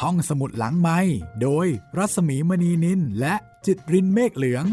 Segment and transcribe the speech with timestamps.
[0.00, 0.98] ห้องสมุดหลังไม้
[1.42, 1.66] โดย
[1.98, 3.34] รัสมีมณีนินและ
[3.66, 4.64] จิตรินเมฆเหลือง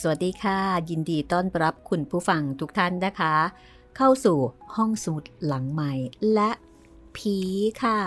[0.00, 0.58] สวัสดีค่ะ
[0.90, 3.34] ยินดีต้อนรับคุณผู้ฟังทุกท่านนะคะ
[3.96, 4.38] เข้าสู่
[4.76, 5.92] ห้องสมุดหลังใหม่
[6.34, 6.50] และ
[7.16, 7.36] ผี
[7.82, 7.98] ค่ะ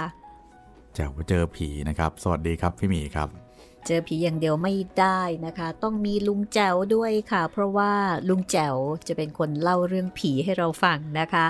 [0.93, 3.45] เจ้าเจอผีนะครับ สวัสดีครับพี่หมีครับ
[3.88, 7.94] เจอผีอย่างเดียวไม่ได้นะคะ ต้องมีลุงแจ๋วด้วยค่ะ เพราะว่า
[8.30, 8.76] ลุงแจ๋ว
[9.07, 11.46] จะเป็นคนเล่าเรื่องผีให้เราฟังนะคะ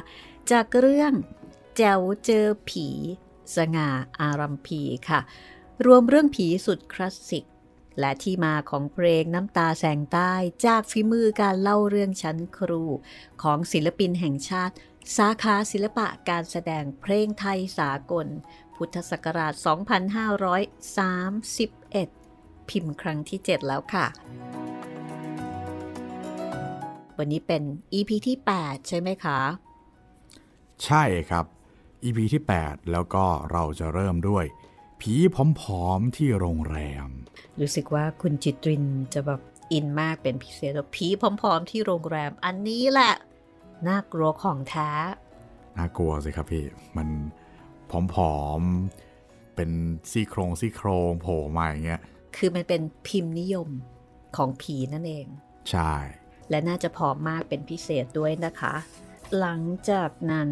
[0.51, 1.13] จากเรื่อง
[1.77, 2.87] แจ๋วเจอผี
[3.55, 5.19] สง่าอารัมพีค่ะ
[5.85, 7.45] รวมเรื่องผีสุดคลาสสิก
[7.99, 10.33] และที่มาของเพลงน้ำตาแสงใต้
[10.65, 12.83] จากฝีมือการเล่าเรื่องชั้นครู
[13.41, 14.75] ของศิลปินแห่งชาติ
[15.17, 18.27] สาขาศิลปะการแสดงเพลงไทยสากล
[18.75, 19.53] พุทธศักราช
[21.83, 21.84] 2531
[22.69, 24.05] พิมพ์ครั้งที่ 7 แล้วค่ะ
[27.17, 29.39] วันนี้เป็น EP ที่ 8 ใช่ไหมคะ
[30.85, 31.45] ใช่ครับ
[32.03, 34.45] EP ที่ 8 แล้วก็เราจะเริ่มด้วย
[35.01, 35.13] ผี
[35.61, 37.07] ผอมๆที่โรงแรม
[37.59, 41.07] รู้สึกว่าคุณจิตรินจะแบบอินมากเป็นพิเศษว่าผี
[41.41, 43.13] พร้อมๆที่โรงแรม อันนี้แหละ
[43.87, 44.89] น่ากลัวของแท้
[45.77, 46.65] น่ากลัวสิครับพี่
[46.97, 47.07] มัน
[48.13, 49.69] ผอมๆ เป็น
[50.11, 52.01] ซี่โครงซี่โครงโผล่มาอย่างเงี้ย
[52.37, 53.69] คือมันเป็นพิมพ์นิยม
[54.37, 55.27] ของผีนั่นเอง
[55.71, 55.93] ใช่
[56.49, 58.73] และน่าจะผอมมากเป็นพิเศษด้วยนะคะ
[59.39, 60.49] หลังจากนั้น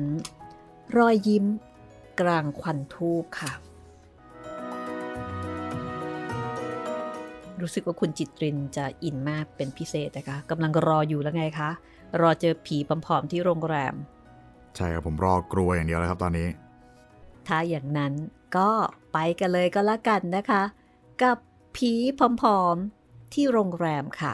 [0.97, 1.45] รอยยิ้ม
[2.19, 3.51] กลางควันทูบค่ะ
[7.61, 11.69] รู้สึกว่าคุณจิตรินจะอินมากเป็นพิเศษนะคะกำลังรออยู่แล้วไงคะ
[12.21, 13.95] รอเจอผีผอมๆที่โรงแรม
[14.75, 16.47] ใช่ครับผมรอกลัวอย่างเดียวเลยครับตอนนี้
[17.47, 18.13] ถ้าอย่างนั้น
[18.57, 18.69] ก็
[19.13, 20.63] ไปกันเลยก็แล้วกันนะคะ
[21.21, 21.37] กับ
[21.75, 21.91] ผี
[22.41, 24.33] ผอมๆ ที่โรงแรมค่ะ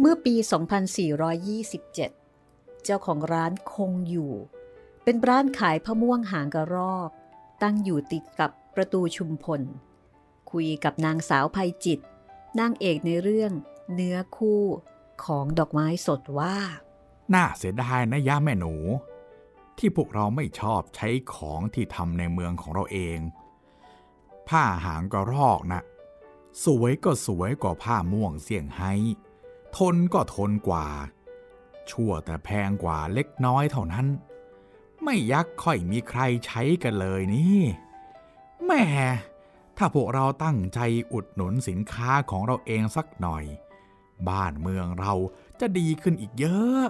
[0.00, 0.34] เมื่อปี
[1.98, 4.32] 2427 เจ้าของร้านคงอยู่
[5.04, 7.10] เป็นร้านขายพะม่วงหางกระรอก
[7.62, 9.62] ตั้งอยู่ติดกับประตูชุมพล
[10.50, 12.00] คุยกับนางสาวภัยจิต
[12.58, 13.52] นางเอกในเรื่อง
[13.94, 14.62] เนื้อคู่
[15.24, 16.56] ของดอกไม้สดว่า
[17.34, 18.74] น่าเสียดายนะย่าแม่หนู
[19.78, 23.18] ที่พวกเราไม่ชอบใช้ของที่ทำในเมืองของเราเอง
[24.48, 25.80] ผ้าหางกระรอกนะ
[26.64, 28.92] สวยก็สวยกว่าผ้าม่วงเสี่ยงไฮ้
[29.76, 30.86] ทนก็ทนกว่า
[31.90, 34.06] ชั่วแต่แพงกว่าเล็กน้อยเท่านั้น
[35.04, 37.60] ไม่ยักค่อยมีใครใช้กันเลยนี่
[38.64, 38.84] แหม่
[39.78, 40.80] ถ้าพวกเราตั้งใจ
[41.12, 43.44] อุดหนุนสินค้าของเราเองสักหน่อย
[44.28, 45.14] บ้านเมืองเรา
[45.60, 46.84] จะดีขึ้นอีกเยอะ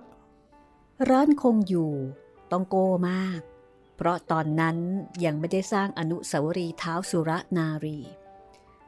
[1.11, 1.93] ร้านคงอยู่
[2.51, 2.77] ต้องโก
[3.11, 3.41] มาก
[3.97, 4.77] เพราะตอนนั้น
[5.25, 7.99] ยังไม่ได้สร้างอนุสาวรีย์เท้าสุรนารี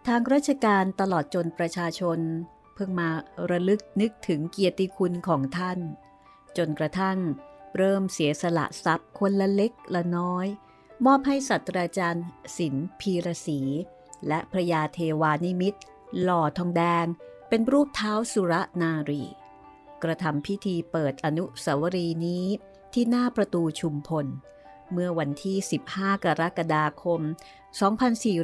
[0.07, 2.19] ทางราชการตลอดจนประชาชน
[2.75, 3.09] เพิ่งมา
[3.51, 5.79] ระลึกนึกถึงเกียรติคุณของท่าน
[6.57, 7.19] จนกระทั่ง
[7.77, 10.47] เริ่มเสียสละทรัพย์คนละเล็กละน้อย
[11.07, 13.61] มอบให้ศาสตราจารย์ศิลป์พีระศรี
[14.29, 15.75] และพระยาเทวานิมิต
[16.23, 17.07] หล่อทองแดง
[17.49, 19.25] เป็นรูปเท้าสุรนารี
[20.03, 22.47] กระทำพิธีเปิดอนุสาวรีย์นี้
[22.93, 24.27] ที่หน้าประตูชุมพล
[24.93, 25.57] เมื่อวันที่
[25.91, 27.21] 15 กรกฎาคม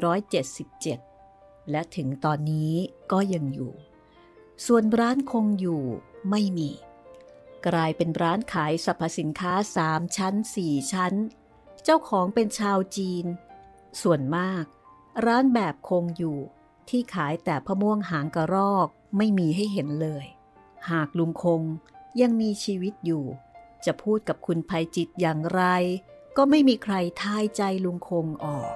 [0.04, 2.74] 2477 และถึงตอนนี้
[3.12, 3.72] ก็ยังอยู่
[4.66, 5.82] ส่วนร้านคงอยู่
[6.30, 6.70] ไม่มี
[7.66, 9.52] กลายเป็นร้านขายสรรพสินค้า
[9.86, 11.14] 3 ชั้น 4 ชั้น
[11.88, 13.26] เจ้าของเป็นชาวจีน
[14.02, 14.64] ส่วนมาก
[15.26, 16.38] ร้านแบบคงอยู่
[16.88, 20.26] ที่ขายแต่พะม่วงหางกระรอกไม่มีให้เห็นเลย
[20.90, 21.62] หากลุงคง
[22.20, 23.24] ยังมีชีวิตอยู่
[23.84, 25.62] จะพูดกับคุณภัยจิตอย่างไร
[26.36, 28.72] ก็ไม่มีใครทายใจลุงคงออก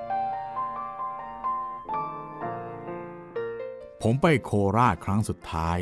[4.03, 5.79] ผมไปโคราชครั้งสุดท้าย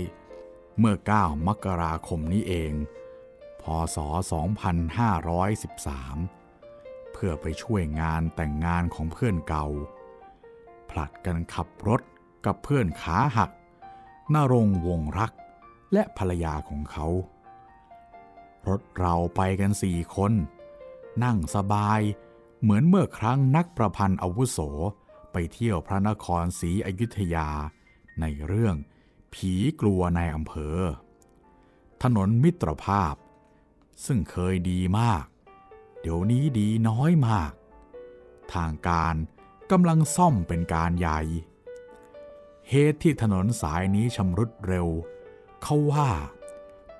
[0.78, 2.72] เมื่อ 9 มกราคมนี้เอง
[3.62, 3.64] พ
[3.94, 6.37] ศ 2513
[7.18, 9.66] พื่อไปช่วยงานแต่งงานของเพื่อนเก่า
[10.90, 12.02] ผลัดกันขับรถ
[12.46, 13.50] กับเพื่อนขาหัก
[14.34, 15.32] นรงวงรัก
[15.92, 17.06] และภรรยาของเขา
[18.68, 20.32] รถเราไปกันสี่คน
[21.24, 22.00] นั่งสบาย
[22.60, 24.58] เหมือนเมื่อครั้งนักประพันธ์อาวุโส
[25.32, 27.48] ไปเที่ยวพระนครศรีอยุธยา
[28.20, 28.76] ในเรื่อง
[29.34, 30.78] ผีกลัวในอำเภอ
[32.02, 33.14] ถนนมิตรภาพ
[34.06, 35.24] ซึ่งเคยดีมาก
[36.10, 37.52] ดี๋ยวนี้ดีน้อยมาก
[38.54, 39.14] ทางการ
[39.70, 41.20] กำลังซ่อมเป็นการใหญ่
[42.68, 44.88] เหตุที่ถนนสายนี้ชำรุดเร็ว
[45.62, 46.10] เขาว่า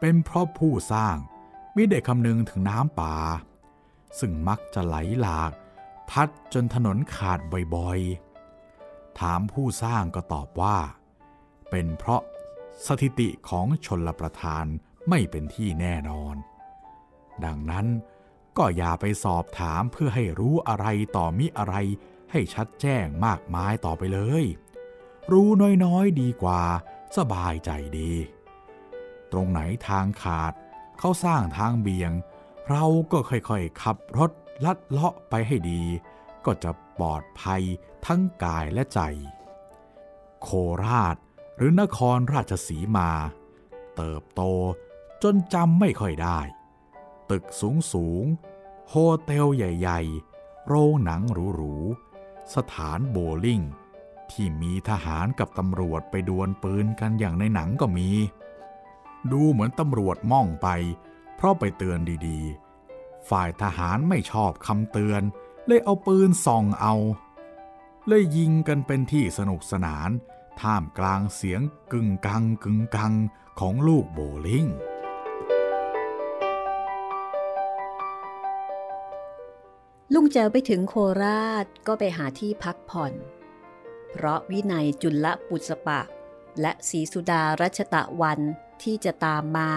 [0.01, 1.17] เป็นเพราะผู้สร้าง
[1.75, 3.17] ไม่ได้คำนึงถึงน้ำป่า
[4.19, 5.53] ซึ่งมักจะไหลหลาก
[6.11, 7.41] พัดจนถนนขาด
[7.75, 10.79] บ่อยๆ ถามผู้สร้างก็ตอบว่า
[11.71, 12.23] เป็นเพราะ
[12.87, 14.65] สถิติของชนลประทาน
[15.09, 16.35] ไม่เป็นที่แน่นอน
[17.45, 17.87] ดังนั้น
[18.59, 21.75] ก็อย่าไปสอบถามเพื่อให้รู้อะไรต่อมิอะไร
[22.31, 24.45] ให้ชัดแจ้งมากมายต่อไปเลย
[25.33, 25.49] รู้
[25.85, 26.63] น้อยๆดีกว่า
[27.17, 28.13] สบายใจดี
[29.33, 30.53] ตรงไหนทางขาด
[30.99, 32.13] เขาสร้างทางเบี่ยง
[32.71, 34.31] เราก็ค่อยๆขับรถ
[34.65, 35.83] ลัดเลาะไปให้ดี
[36.45, 37.63] ก็จะปลอดภัย
[38.07, 39.01] ทั้งกายและใจ
[40.43, 40.49] โค
[40.85, 41.17] ราช
[41.57, 43.11] หรือนครราชสีมา
[43.97, 44.43] เติบโต
[45.23, 46.39] จนจำไม่ค่อยได้
[47.31, 48.25] ตึกสูงสูง
[48.89, 48.95] โฮ
[49.25, 50.01] เทลใหญ่
[50.35, 53.61] ๆ โรงหนังหรูๆ สถานโบลิ่ง
[54.31, 58.11] ที่มีทหารกับตำรวจไปดวลปืนกันอย่างในหนังก็มี
[59.33, 60.69] ดูเหมือนตำรวจม่องไป
[61.37, 65.23] เพราะไปเตือนดีๆ ฝ่ายทหารไม่ชอบคำเตือน
[65.67, 66.95] เลยเอาปืนส่องเอา
[68.07, 70.11] เลยยิงกันเป็นที่สนุกสนาน
[70.61, 71.61] ท่ามกลางเสียง
[71.93, 73.13] กึ่งกังกึ่งกัง
[73.61, 74.67] ของลูกโบลิ่ง
[80.15, 83.13] ลุงแจวไปถึงโคราชก็ไปหาที่พักผ่อน
[84.11, 86.01] เพราะวินัยจุลปุสปะ
[86.61, 88.41] และศรีสุดารัชตะวัน
[88.83, 89.71] ที่จะตามมา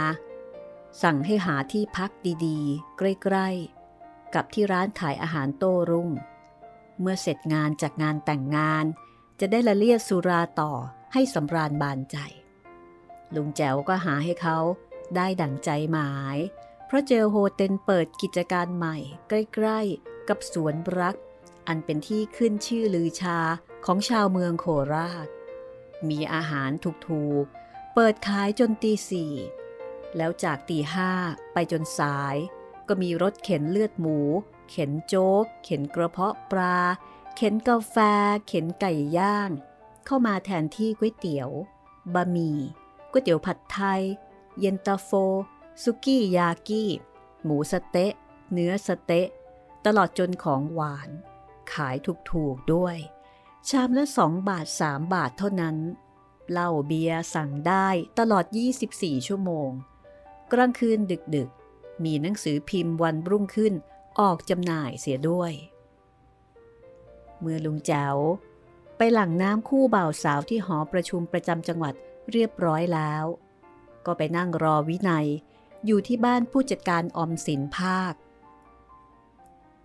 [1.03, 2.11] สั่งให้หาที่พัก
[2.45, 6.09] ดีๆ ใกล้ๆ กับที่ร้านขายอาหารโต้รุ่ง
[6.99, 8.85] เมื่อเสร็จงานจากงานแต่งงาน
[9.39, 10.73] จะได้ละเลียดสุราต่อ
[11.13, 12.17] ให้สำราญบานใจ
[13.35, 14.57] ลุงแจ๋วก็หาให้เขา
[15.15, 16.37] ได้ดั่งใจหมาย
[16.85, 18.97] เพราะเจอโฮเทลเปิดกิจการใหม่
[19.29, 21.15] ใกล้ๆ กับสวนรัก
[21.67, 23.39] อันเป็นที่ขึ้นชื่อลือชา
[23.85, 25.27] ของชาวเมืองโคราช
[26.09, 26.69] มีอาหาร
[27.07, 29.33] ถูกๆ เปิดขายจนตีสี่
[30.17, 31.11] แล้วจากตีห้า
[31.53, 32.35] ไปจนสาย
[32.87, 34.19] ก็มีรถเข็นเลือดหมู
[34.69, 36.77] เข็นโจ๊ก เข็นกระเพาะปลา
[37.35, 37.95] เข็นกาแฟ
[38.47, 39.49] เข็นไก่ย่าง
[40.05, 41.49] เข้ามาแทนที่ก๋วยเตี๋ยว
[42.13, 42.57] บะหมี่
[43.11, 44.01] ก๋วยเตี๋ยวผัดไทย
[44.59, 45.09] เย็นตาโฟ
[45.83, 46.83] ซุกี้ยากิ
[47.43, 48.13] หมูสเต๊ะ
[48.51, 49.27] เนื้อสเต๊ะ
[49.85, 51.09] ตลอดจนของหวาน
[51.73, 51.95] ขาย
[52.31, 52.97] ถูกๆด้วย
[53.69, 55.77] ชามละ2บาท3บาทเท่านั้น
[56.51, 57.87] เหล้าเบียร์สั่งได้
[58.19, 58.45] ตลอด
[58.85, 59.69] 24 ชั่วโมง
[60.51, 60.99] กลางคืน
[61.35, 63.73] ดึกๆ มีหนังสือพิมพ์วันรุ่งขึ้น
[64.19, 65.53] ออกจำหน่ายเสียด้วย
[67.39, 68.17] เมื่อลุงแจ๋ว
[68.97, 71.93] ไปหลังน้ำคู่บ่าวสาวที่หอประชุมประจำจังหวัด
[72.31, 73.25] เรียบร้อยแล้ว
[74.05, 75.27] ก็ไปนั่งรอวินัย
[75.85, 78.13] อยู่ที่บ้านผู้จัดการออมสินภาค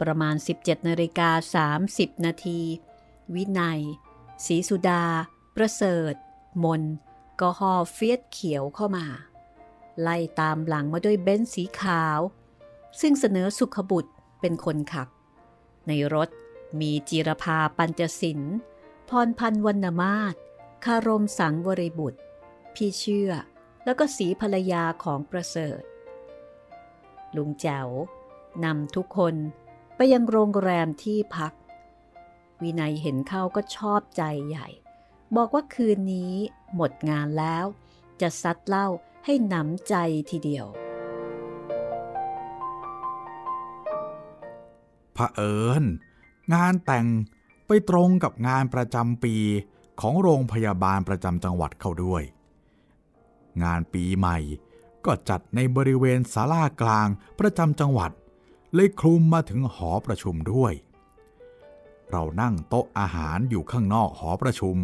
[0.00, 1.30] ประมาณ 17นาฬิกา
[1.88, 2.60] 30 นาที
[3.34, 3.80] วินัย
[4.46, 5.04] ศรีสุดา
[5.56, 6.14] ประเสริฐ
[6.64, 6.82] มน
[7.40, 9.06] ก็หอเฟียดเขียวเข้ามา
[10.00, 12.18] ไล่ตามหลังมาด้วยเบนซ์สีขาว
[13.00, 15.08] ซึ่งเสนอสุขบุตรเป็นคนขับ
[15.88, 16.28] ในรถ
[16.80, 18.40] มีจีรภาปัญจสิน
[19.08, 20.34] พรพันวรรณมาศ
[20.84, 22.20] คารมสังวริบุตร
[22.74, 23.30] พี่เชื่อ
[23.84, 25.80] แล้วก็สีภรรยาของประเสริฐ
[27.36, 27.88] ลุงแจ๋ว
[28.64, 29.34] นำทุกคน
[29.96, 31.52] ไปยังโรงแรมที่พัก
[32.62, 34.68] วินัยเห็นเข้าก็ชอบใจใหญ่
[35.36, 36.34] บอกว่าคืนนี้
[36.74, 37.64] หมดงานแล้ว
[38.20, 38.88] จะซัดเหล้า
[39.24, 39.94] ให้หนำใจ
[40.30, 40.66] ทีเดียว
[45.14, 45.84] เผอิญ
[46.54, 47.06] งานแต่ง
[47.66, 49.34] ไปตรงกับงานประจำปี
[50.00, 52.22] ของโรงพยาบาลประจำจังหวัดเข้าด้วย
[53.62, 54.38] งานปีใหม่
[55.04, 58.10] ก็จัดในบริเวณศาลากลางประจำจังหวัด
[58.74, 60.72] เลยคลุมมาถึงหอประชุมด้วย
[62.10, 64.76] เรานั่งโต๊ะอาหารอยู่ข้างนอกหอประชุม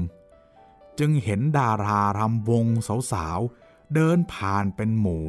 [0.98, 2.66] จึงเห็นดารารำวง
[3.12, 5.28] สาวๆ เดินผ่านเป็นหมู่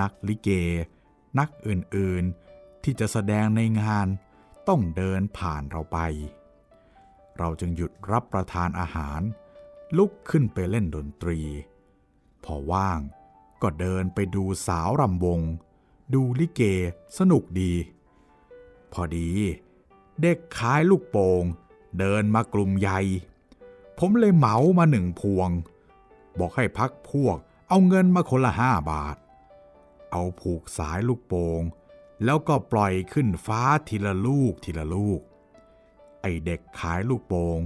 [0.00, 0.48] นักลิเก
[1.38, 4.06] นักอื่นๆ ที่จะแสดงในงาน
[4.68, 5.98] ต้องเดินผ่านเราไป
[7.38, 9.20] เราจึงหยุดรับประทานอาหาร
[9.96, 11.40] ลุกขึ้นไปเล่นดนตรี
[12.44, 13.00] พอว่าง
[13.62, 15.40] ก็เดินไปดูสาวรำวง
[16.14, 16.62] ดูลิเก
[17.18, 17.72] สนุกดี
[18.92, 19.30] พอดี
[20.22, 21.44] เด็กขายลูกโป่ง
[21.98, 23.00] เดินมากลุ่มใหญ่
[23.98, 25.50] ผมเลยเหมามาหนึ่งพวง
[26.38, 27.36] บอกให้พักพวก
[27.68, 29.16] เอาเงินมาคนละห้าบาท
[30.12, 31.62] เอาผูกสายลูกโป่ง
[32.24, 35.20] แล้วก็ปล่อยขึ้นฟ้าทีละลูกทีละลูก
[36.20, 37.58] ไอเด็กขายลูกโป่ง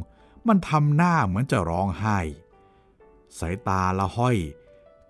[0.47, 2.19] มันทำหน้าเหมือนจะร้องไห้
[3.39, 4.37] สายตาละห้อย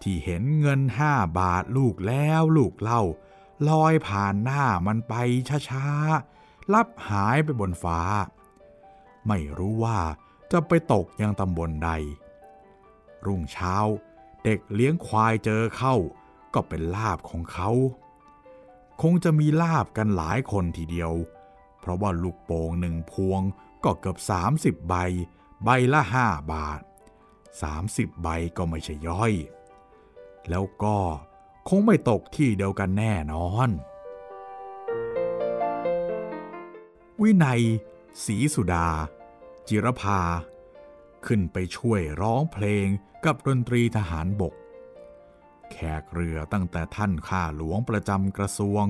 [0.02, 3.02] ที่เห็นเงินห้าบาทลูกแล้วลูกเล่า
[3.68, 5.14] ลอยผ่านหน้ามันไป
[5.70, 8.00] ช้าๆ ลับหายไปบนฟ้า
[9.28, 9.98] ไม่รู้ว่า
[10.52, 11.90] จะไปตกยังตำบลใด
[13.26, 13.74] รุ่งเช้า
[14.44, 15.94] เด็กเลี้ยงควายเจอเข้า
[16.54, 17.70] ก็เป็นลาบของเขา
[19.02, 21.12] คงจะมีลาบกันหลายคนทีเดียว
[21.80, 23.40] เพราะว่าลูกโป่งหนึ่งพวง
[23.84, 24.18] ก็เกือบ
[24.52, 24.94] 30 ใบ
[25.64, 26.80] ใบละห้าบาท
[27.56, 29.32] 30 ใบก็ไม่ใช่ย่อย
[30.48, 30.96] แล้วก็
[31.68, 33.68] คงไม่ตกที่เดียวกันแน่นอน
[37.22, 37.62] วินัย
[38.24, 38.88] ศรีสุดา
[39.68, 40.20] จิรภา
[41.26, 42.86] ขึ้นไปช่วยร้องเพลง
[43.24, 44.54] กับดนตรีทหารบก
[45.70, 48.84] แขกเรือตั้งแต่ท่านข้าหลวงประจำกระทรวง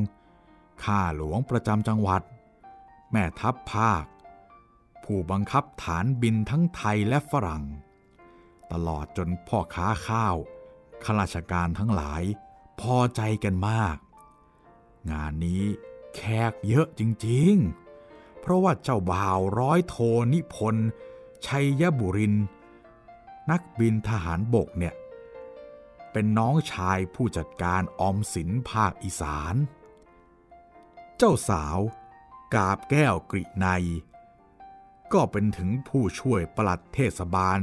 [0.85, 2.23] ข้าหลวงประจำจังหวัด
[3.11, 4.04] แม่ทัพภาค
[5.04, 7.64] ผู้บังคับฐานบินทั้งไทยและฝรั่ง
[8.73, 10.37] ตลอดจนพ่อค้าข้าว
[11.04, 12.23] ข้าราชการทั้งหลาย
[12.80, 13.97] พอใจกันมาก
[15.11, 15.64] งานนี้
[16.14, 19.97] แขกเยอะจริงๆ เพราะว่าเจ้าบ่าวร้อยโท
[20.33, 20.88] นิพนธ์
[21.47, 22.35] ชัยยบุริน
[23.50, 24.95] นักบินทหารบกเนี่ย
[26.12, 29.54] เป็นน้องชายผู้จัดการออมสินภาคอีสาน
[31.16, 31.78] เจ้าสาว
[32.54, 33.66] กาบแก้วกริไน
[35.12, 37.59] ก็เป็นถึงผู้ช่วยปลัดเทศบาล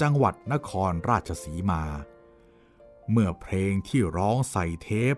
[0.00, 1.82] จังหวัดนครราชสีมา
[3.10, 5.16] เมื่อเพลงที่ร้องใส่เทป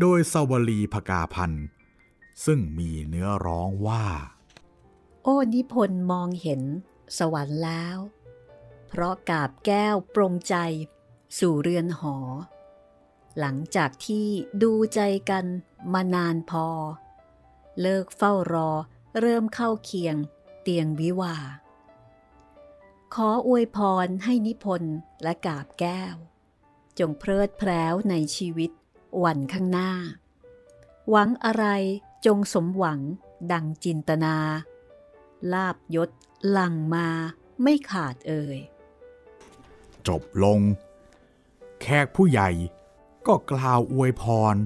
[0.00, 1.66] โดยสวลีพกาพันธ์
[2.44, 4.06] ซึ่งมีเนื้อร้องว่า
[5.22, 6.62] โอ้นิพนธ์มองเห็น
[7.18, 7.98] สวรรค์แล้ว
[8.88, 10.56] เพราะกาบแก้วปรงใจ
[11.38, 12.16] สู่เรือนหอ
[13.38, 14.28] หลังจากที่
[14.62, 15.00] ดูใจ
[15.30, 15.44] กัน
[15.92, 16.66] มานานพอ
[17.80, 18.70] เลิกเฝ้ารอ
[19.20, 20.16] เริ่มเข้าเคียง
[20.62, 21.36] เตียงวิวา
[23.14, 26.14] ขออวยพรให้นิพนธ์และกาบแก้ว
[26.98, 28.70] จงเพลิดเพล้วในชีวิต
[29.24, 29.90] วันข้างหน้า
[31.10, 31.64] หวังอะไร
[32.26, 33.00] จงสมหวัง
[33.52, 34.36] ดังจินตนา
[35.52, 36.10] ลาบยศ
[36.50, 37.08] หลังมา
[37.62, 38.58] ไม่ขาดเอ่ย
[40.08, 40.60] จบลง
[41.80, 42.50] แขกผู้ใหญ่
[43.26, 44.22] ก็กล่าวอวยพ
[44.54, 44.56] ร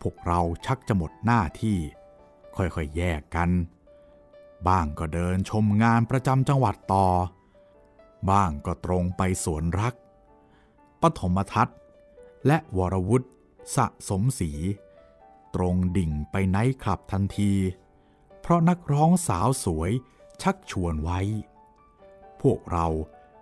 [0.00, 1.78] พวกเราชักจะหมดหน้าที่
[2.56, 3.50] ค่อยๆแยกกัน
[4.68, 7.08] บ้างก็เดินชมงานประจำจังหวัดต่อ
[8.30, 9.94] บ้างก็ตรงไปสวนรัก
[11.02, 11.76] ปฐมทัศน์
[12.46, 13.28] และวรวุฒิ
[13.76, 14.52] สะสมศรี
[15.54, 17.52] ตรงดิ่งไปไนท์คลับทันที
[18.40, 19.90] เพราะนักร้องสาวสวย
[20.42, 21.20] ชักชวนไว้
[22.40, 22.86] พวกเรา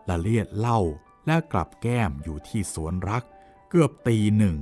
[0.08, 0.80] ละเลียดเหล่า
[1.26, 3.24] และกลับแก้มอยู่ที่สวนรัก
[3.68, 4.56] เกือบตีหนึ่ง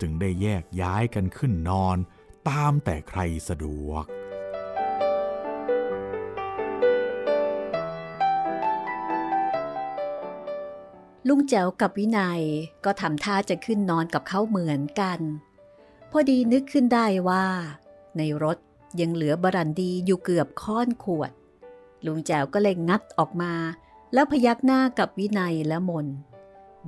[0.00, 1.96] จึงได้แยกย้ายกันขึ้นนอน
[2.48, 4.04] ตามแต่ใครสะดวก
[11.26, 12.42] ลุงแจ๋วกับวินัย
[12.84, 15.20] ก็ทำท่าจะขึ้นนอนกับเขาเหมือนกัน
[16.10, 17.46] พอดีนึกขึ้นได้ว่า
[18.16, 18.58] ในรถ
[19.00, 21.32] ยังเหลือบรันดีอยู่เกือบค้อนขวด
[22.06, 23.54] ลุงแจ๋วก็เลยงัดออกมา
[24.12, 26.06] แล้วพยักหน้ากับวินัยและมน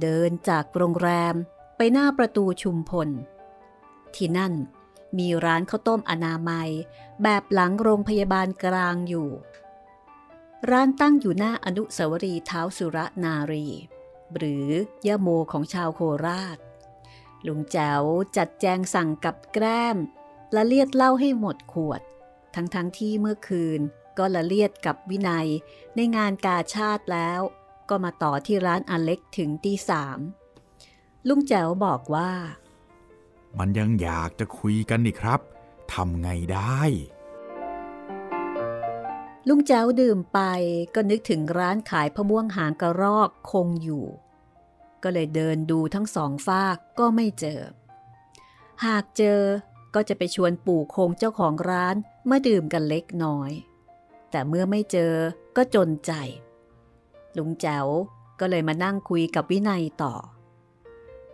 [0.00, 1.34] เดินจากโรงแรม
[1.76, 3.08] ไปหน้าประตูชุมพล
[4.14, 4.52] ที่นั่น
[5.18, 6.70] มีร้านข้าวต้มอนามัย
[7.22, 9.28] แบบหลังโรงพยาบาลกลางอยู่
[10.70, 13.66] ร้านตั้งอยู่หน้าอนุสาวรีย์เท้าสุรนารี
[14.36, 14.68] หรือ
[15.06, 16.58] ย่าโมของชาวโคราช
[17.46, 18.02] ลุงแจ๋ว
[18.36, 19.96] จัดแจงสั่งกับแกล้ม
[20.56, 22.00] ละเลียดเหล้าให้หมดขวด
[22.54, 23.80] ทั้งๆทที่เมื่อคืน
[24.18, 25.48] ก็ละเลียดกับวินัย
[25.96, 27.40] ในงานกาชาติแล้ว
[27.88, 30.18] ก็มาต่อที่ร้านอเล็กถึงตีสาม
[31.28, 32.32] ลุงแจ๋วบอกว่า
[33.58, 35.40] มันยังอยากจะคุยกันนี่ครับ
[35.92, 36.80] ทำไงได้
[39.52, 40.40] ลุงแจ๋วดื่มไป
[40.94, 44.04] ก็นึกถึงร้านขายพะม่วงหางกระรอกคงอยู่
[45.02, 47.60] ก็เลยเดินดูทั้งสองฝากก็ไม่เจอ
[48.84, 49.40] หากเจอ
[49.94, 51.96] ก็จะไปชวนปู่คงเจ้าของร้าน
[52.30, 53.50] มาดื่มกันเล็กน้อย
[54.30, 55.14] แต่เมื่อไม่เจอ
[55.56, 56.12] ก็จนใจ
[57.36, 57.86] ลุงแจ๋ว
[58.40, 60.14] ก็เลยมานั่งคุยกับวินัยต่อ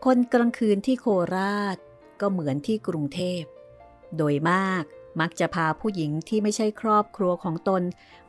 [0.04, 1.06] คนกลางคืนที่โค
[1.36, 1.76] ราช
[2.20, 3.42] ก็เหมือนที่กรุงเทพ
[4.16, 4.84] โดยมาก
[5.20, 7.82] มักจะพาผู้หญิงที่ไม่ใช่ครอบครัวของตน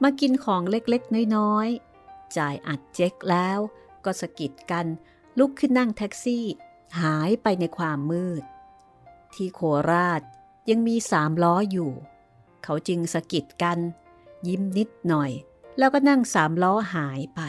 [0.04, 3.60] มากินของเล็กๆ น้อยๆ จ่ายอัดเจ๊กแล้ว
[4.06, 4.86] ก็สะกิดกัน
[5.40, 6.46] ลุกขึ้นนั่งแท็กซี่
[7.02, 8.44] หายไปในความมืด
[9.34, 10.22] ที่โคราช
[10.70, 11.92] ยังมีสามล้ออยู่
[12.64, 13.80] เขาจึงสะกิดกัน
[14.48, 15.32] ยิ้มนิดหน่อย
[15.78, 17.42] แล้วก็นั่งสามล้อหายไป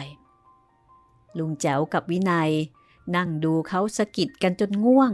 [1.37, 2.51] ลุงแจ๋วกับวินัย
[3.15, 5.11] นั่งดูเขาสะกิดกันจนง่วง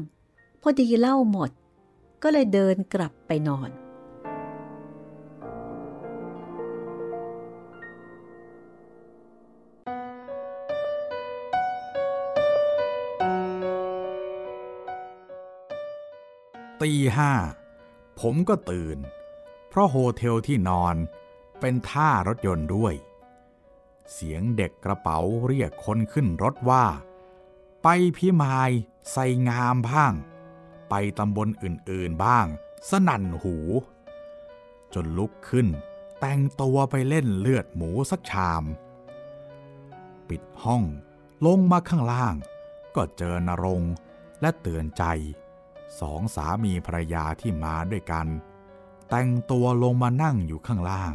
[0.62, 1.50] พอดีเล่าหมด
[2.24, 3.70] ก็เลยเดินกลับไปนอน
[16.86, 17.34] ตีห้า
[18.20, 18.98] ผมก็ตื่น
[19.70, 20.96] เพราะโฮเทลที่นอน
[21.60, 22.94] เป็นท่ารถยนต์ด้วย
[24.12, 26.86] เสียงเด็กกระเป๋าเรียกคนขึ้นรถว่า
[27.84, 27.88] ไป
[28.18, 28.72] พิมาย
[29.12, 30.14] ใส่งามบ้าง
[30.90, 32.46] ไปตำบลอื่นๆบ้าง
[32.90, 33.58] สนั่นหู
[34.94, 35.68] จนลุกขึ้น
[36.20, 38.64] แต่งตัวไปเล่นเลือดหมูสักชาม
[40.30, 40.84] ปิดห้อง
[41.46, 42.36] ลงมาข้างล่าง
[42.96, 43.84] ก็เจอนรง
[44.42, 45.06] และเตือนใจ
[46.00, 48.28] สองสามีภรรยาที่มาด้วยกัน
[49.10, 51.14] แต่งตัวลงมานั่งอยู่ข้างล่าง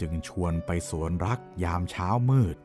[0.00, 2.56] จึงชวนไปสวนรักยามเช้ามืด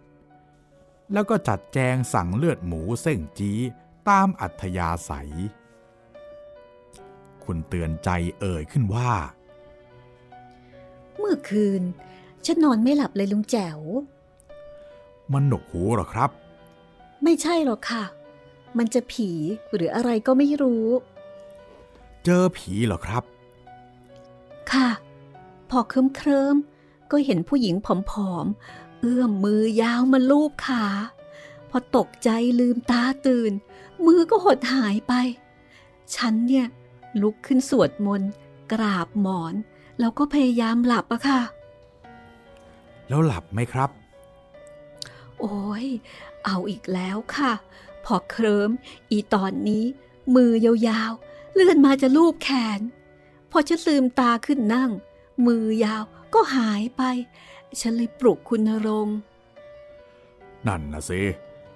[1.14, 3.60] แล้วก็จัดแจงสั่งเลือดหมูเส้งจี้
[4.10, 5.32] ตามอัธยาศัย
[7.44, 8.10] คุณเตือนใจ
[8.40, 9.12] เอ่ยขึ้นว่า
[11.18, 11.82] เมื่อคืน
[12.46, 13.80] ฉันนอนไม่หลับเลยลุงแจ๋ว
[15.34, 16.30] มันหนกหูเหรอครับ
[17.24, 18.04] ไม่ใช่หรอกค่ะ
[18.78, 19.30] มันจะผี
[19.74, 20.88] หรืออะไรก็ไม่รู้
[22.26, 23.24] เจอผีเหรอครับ
[24.72, 24.90] ค่ะ
[25.70, 27.76] พอเคลิ้มเคลิมๆก็เห็นผู้หญิง
[28.12, 30.86] ผอมๆ เอื้อมมือยาวมาลูบขา
[31.70, 33.52] พอตกใจลืมตาตื่น
[34.06, 35.14] มือก็หดหายไป
[36.16, 36.68] ฉันเนี่ย
[37.22, 38.32] ลุกขึ้นสวดมนต์
[38.72, 39.54] กราบหมอน
[40.00, 41.42] แล้วก็พยายามหลับอะค่ะ
[43.10, 43.90] แล้วหลับไหมครับ
[45.40, 45.86] โอ้ย
[46.46, 47.52] เอาอีกแล้วค่ะ
[48.06, 48.72] พอเคลิ้ม
[49.12, 49.86] อีตอนนี้
[50.36, 52.80] มือยาวๆ เลื่อนมาจะลูบแขน
[53.52, 54.92] พอฉันลืมตาขึ้นนั่ง
[55.46, 56.04] มือยาว
[56.34, 57.02] ก็หายไป
[57.80, 59.18] ฉันเลยปลุกคุณนรงค์
[60.68, 61.22] นั่นนะสิ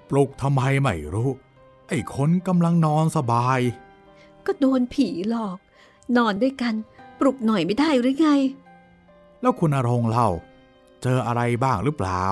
[0.10, 1.30] ปลุกทำไมไม่รู้
[1.90, 3.60] ไอ้คนกำลังนอนสบาย
[4.46, 5.58] ก็โดนผีหลอก
[6.18, 6.74] นอนด้วยกัน
[7.20, 8.30] ปลุกหน่อยไม่ได้หรือไง
[9.42, 10.30] แล้วคุณอรงค์เล่า
[11.04, 12.24] เจออะไรบ้างหรือเปล่า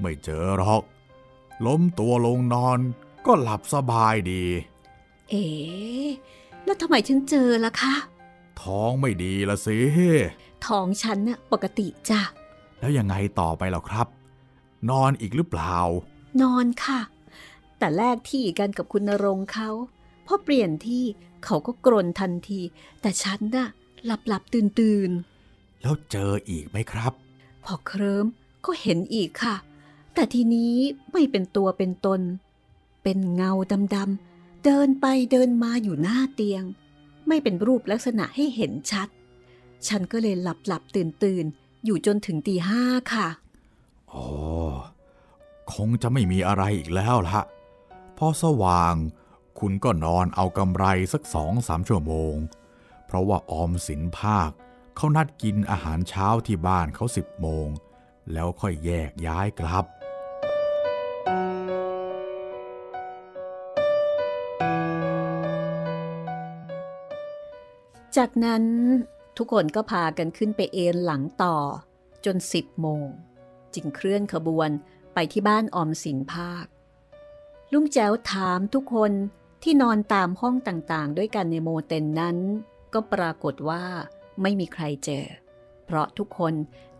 [0.00, 0.82] ไม่เจอหรอก
[1.66, 2.78] ล้มตัวลงนอน
[3.26, 4.44] ก็หลับสบายดี
[5.30, 5.46] เอ๋
[6.64, 7.94] แล้วทำไมฉันเจอล่ะคะ
[8.62, 9.78] ท้องไม่ดีละสิ
[10.66, 12.20] ท้องฉันน่ะปกติจ้ะ
[12.80, 14.06] แล้วยังไงต่อไปหรอครับ
[14.90, 15.76] นอนอีกหรือเปล่า
[16.42, 17.00] นอนค่ะ
[17.78, 19.70] แต่แลกที่กันกับคุณนรงค์เขา
[20.26, 21.04] พอเปลี่ยนที่
[21.44, 22.60] เขาก็กรนทันที
[23.00, 23.68] แต่ฉันน่ะ
[24.04, 25.10] หลับหลับตื่นตื่น
[25.82, 27.12] แล้วเจออีกไหมครับ
[27.64, 28.26] พอเคลิ้ม
[28.64, 29.54] ก็เห็นอีกค่ะ
[30.14, 30.74] แต่ทีนี้
[31.12, 32.20] ไม่เป็นตัวเป็นตน
[33.02, 33.52] เป็นเงา
[33.94, 36.64] ดำๆ เดินไปเดินมาอยู่หน้าเตียง
[37.28, 39.08] ไม่เป็นรูปลักษณะให้เห็นชัด
[39.86, 41.44] ฉันก็เลยหลับหลับตื่นตื่น
[41.84, 43.28] อยู่จนถึงตีห้าค่ะ
[44.12, 44.26] อ๋อ
[45.74, 47.40] คงจะไม่มีอะไรอีกแล้วละ
[48.18, 48.94] พอสว่าง
[49.58, 52.34] คุณก็นอนเอากำไรสักสองสามชั่วโมง
[53.06, 54.50] เพราะว่าออมสินภาค
[54.96, 57.66] เขานัดกินอาหารเช้าที่บ้านเขาสิบโมง
[58.32, 59.84] แล้วค่อยแยกย้ายกลับ
[68.16, 68.64] จากนั้น
[69.36, 71.56] ทุกคนก็พากันขึ้นไปเอนหลังต่อ
[72.24, 73.06] จนสิบโมง
[73.74, 74.70] จึงเคลื่อนขบวน
[75.14, 76.66] ไปที่บ้านออมสินภาค
[77.72, 79.12] ลุงแจ๋วถามทุกคน
[79.62, 82.36] ที่นอนตามห้องต่างๆ ด้วยกันในโมเต็นนั้น
[82.92, 83.84] ก็ปรากฏว่า
[84.42, 85.26] ไม่มีใครเจอ
[85.84, 86.54] เพราะทุกคน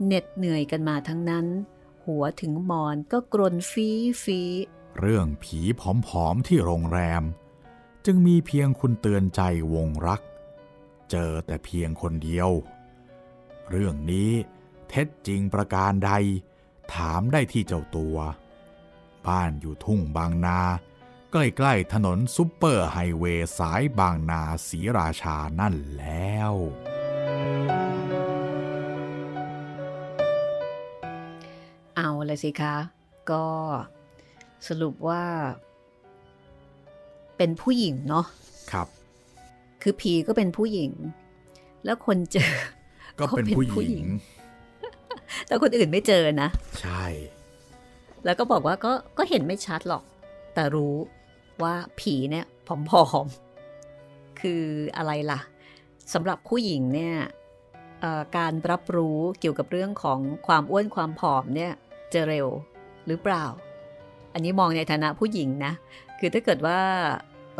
[0.05, 1.46] เหน็ดเหนื่อยกันมาทั้งนั้น
[2.05, 3.88] หัวถึงมอนก็กรนฟี
[4.22, 4.40] ฟี
[4.98, 7.22] เรื่องผีผอมๆที่โรงแรม
[8.05, 9.40] จึงมีเพียงคุณเตือนใจ
[9.75, 10.20] วงรัก
[11.12, 12.51] เจอแต่เพียงคนเดียว
[13.70, 14.31] เรื่องนี้
[14.88, 16.12] เท็จจริงประการใด
[16.94, 18.16] ถามได้ที่เจ้าตัว
[19.27, 20.61] บ้านอยู่ทุ่งบางนา
[21.33, 26.53] ใกล้ๆถนนซุปเปอร์ไฮเวย์สายบางนาศรีราชานั่นแล้ว
[31.96, 32.77] เอาเลยสิคะ
[33.31, 33.46] ก็
[34.66, 35.25] สรุปว่า
[37.37, 38.27] เป็นผู้หญิงเนาะ
[38.72, 38.88] ครับ
[39.83, 40.92] คือผีก็เป็นผู้หญิง
[41.85, 42.53] แล้วคนเจอ
[43.18, 44.09] ก็เป็นผู้เขาเป็นผู้หหญิญิงง
[45.47, 46.49] แต่คนอื่นไม่เจอนะ
[46.81, 47.05] ใช่
[48.25, 50.03] แล้วก็บอกว่าก็ก็เห็นไม่ชัดหรอก
[50.55, 50.95] แต่รู้
[51.62, 52.47] ว่าผีเนี่ย
[52.90, 54.62] ผอมๆ คือ
[54.97, 55.40] อะไรล่ะ
[56.12, 57.14] สำหรับผู้หญิงเนี่ย
[58.01, 61.73] เอ่อการรับรู้เกี่ยวกับเรื่องของความอ้วนความผอมเนี่ย
[62.12, 62.49] จะเร็ว
[63.07, 63.45] หรือเปล่า
[64.33, 65.73] อันนี้มองในฐานะผู้หญิงนะ
[66.18, 66.79] คือถ้าเกิดว่า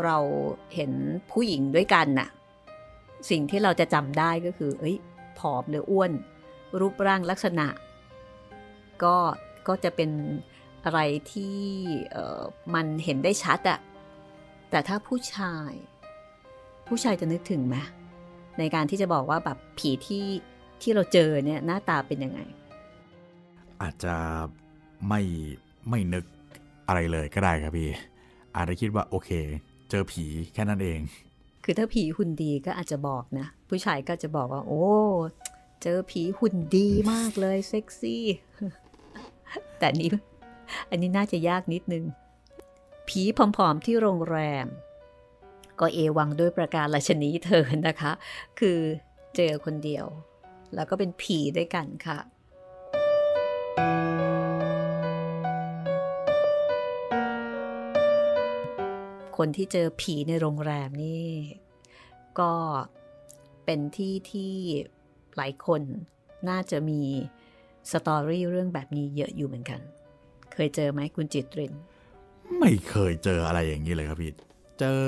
[0.03, 0.17] เรา
[0.75, 0.91] เห็น
[1.31, 2.29] ผู้หญิงด้วยกันน่ะ
[3.29, 4.95] สิ่งที่เราจะจำได้ก็คือ เอ้ย
[5.39, 6.11] ผอมหรืออ้วน
[6.79, 7.67] รูปร่างลักษณะ
[9.03, 9.15] ก็
[9.67, 10.11] ก็จะเป็น
[10.85, 10.99] อะไร
[11.31, 11.57] ที่
[12.73, 13.79] มันเห็นได้ชัดอะ
[14.69, 15.71] แต่ถ้าผู้ชาย
[16.87, 17.75] ผู้ชายจะนึกถึงไหม
[18.59, 20.25] ในการที่จะบอกว่าแบบผีที่
[20.81, 22.39] ที่เราเจอเนี่ยหน้าตาเป็นยังไง
[23.81, 24.15] อาจจะ
[25.07, 25.21] ไม่
[25.89, 26.23] ไม่นึก
[26.87, 27.89] อะไรเลยก็ได้ครับพี่
[28.55, 29.29] อาจจะคิดว่าโอเค
[29.95, 30.99] เจอผีแค่นั้นเอง
[31.63, 34.85] คือถ้าผีหุ่นดีก็อาจจะบอกนะ ผู้ชายก็จะบอกว่า โอ้
[35.81, 38.23] เจอผีหุ่นดีมากเลยเซ็กซี่
[39.79, 40.09] แต่นี้
[40.89, 42.03] อันนี้น่าจะยากนิดนึง
[43.07, 44.67] ผีผอมๆที่โรงแรม
[45.79, 48.11] ก็เอวังด้วยประการราชนีเธอนะคะ
[48.59, 48.79] คือ
[49.35, 50.05] เจอคนเดียว
[50.75, 52.19] แล้วก็เป็นผีด้วยกันค่ะ
[59.37, 61.25] คนที่เจอผีในโรงแรมนี่
[62.39, 62.51] ก็
[63.65, 64.53] เป็นที่ที่
[65.37, 65.81] หลายคน
[66.49, 67.01] น่าจะมี
[67.91, 69.79] สตอรี่เรื่องแบบนี้เยอะอยู่เหมือนกัน
[70.53, 71.73] เคยเจอไหมคุณจิตริน
[72.59, 74.33] ไม่เคยเจออะไรอย่างนี้เลยครับพี่
[74.79, 75.01] เจอ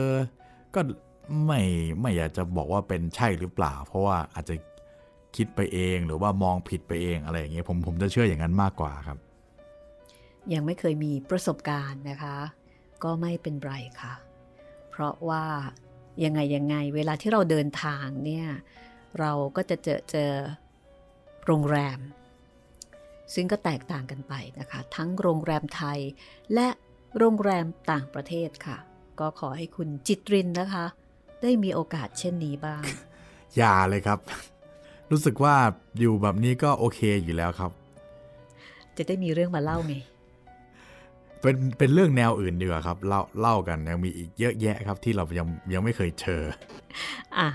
[0.76, 0.80] ก็
[1.46, 1.62] ไม่
[2.02, 4.56] ไม่อยากจะบอกว่าเป็นใช่หรือเปล่า เพราะว่าอาจจะ
[5.36, 9.18] คิดไปเองหรือว่ามองผิดไปเองอะไรอย่างเงี้ยผมผมจะเชื่ออย่างนั้นมากกว่าครับ
[10.54, 12.38] ยังไม่เคยมีประสบการณ์นะคะ
[13.04, 14.14] ก็ไม่เป็นไรค่ะ
[14.90, 15.46] เพราะว่า
[16.24, 18.48] ยังไงยังไงเวลาที่เราเดินทางเนี่ย
[19.20, 20.32] เราก็จะเจอเจอ
[21.46, 22.00] โรงแรม
[23.34, 26.00] ซึ่งก็แตกต่างกันไปนะคะ ทั้งโรงแรมไทย
[26.54, 26.68] และ
[27.18, 28.78] โรงแรมต่างประเทศค่ะ
[29.20, 30.86] ก็ขอให้คุณจิตรินนะคะ
[31.42, 32.84] ได้มีโอกาสเช่นนี้บ้าง
[33.58, 34.20] อย่าเลยครับ
[35.12, 35.56] รู้สึกว่า
[36.00, 37.72] อยู่แบบนี้ก็โอเคอยู่แล้วครับ
[38.98, 39.96] จะได้มีเรื่องมาเล่าไง
[41.46, 46.42] เป็นเป็นเรื่องแนวอื่นดีกว่าครับเล่าเล่ากันยังมีอีกเยอะแยะครับที่เรายังยังไม่เคยเจอ
[47.38, 47.50] อะ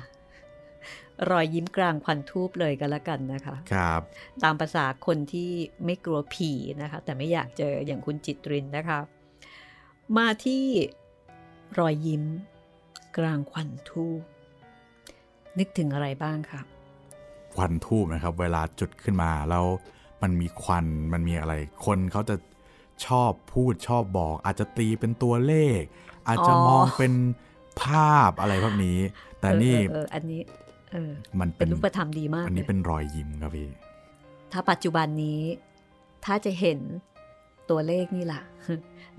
[1.31, 4.01] รอยยิ้มกลางควันทูบเลยกันละกันนะคะ ครับ
[4.43, 5.51] ตามภาษาคนที่
[5.85, 8.99] ไม่กลัวผีนะคะ แต่ไม่อยากเจออย่างคุณจิตรินนะคะ
[10.17, 10.65] มาที่
[11.79, 12.25] รอยยิ้ม
[13.19, 14.21] กลางควันทูบ
[15.59, 16.67] นึกถึงอะไรบ้างครับ
[17.55, 19.65] ควันทูบนะครับ เวลาจุดขึ้นมาแล้ว
[20.23, 21.55] มันมีควันมันมีอะไร
[21.87, 22.35] คนเขาจะ
[23.07, 25.81] ชอบพูดชอบบอก อาจจะตีเป็นตัวเลข
[26.29, 27.13] อาจจะอ๋อมองเป็น
[27.83, 28.99] ภาพอะไรพวกนี้
[29.41, 30.41] แต่นี่เออเออเอออันนี้
[30.93, 31.11] เออ
[31.41, 33.69] มันเป็เป็นนรูปธรรมดีมากอันนี้เลยเป็นรอยยิ้มครับพี่
[34.53, 35.41] ถ้าปัจจุบันนี้
[36.25, 36.79] ถ้าจะเห็น
[37.71, 38.43] ตัวเลขนี่แหละ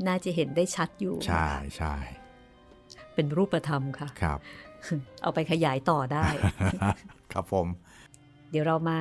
[0.08, 1.96] น่าจะเห็นได้ชัดอยู่ ใช่ใช่
[3.16, 4.40] เป็นรูปธรรมค่ะครับ
[5.22, 6.26] เอาไปขยายต่อได้
[7.34, 7.68] ครับผม
[8.52, 9.00] เดี๋ยวเรามา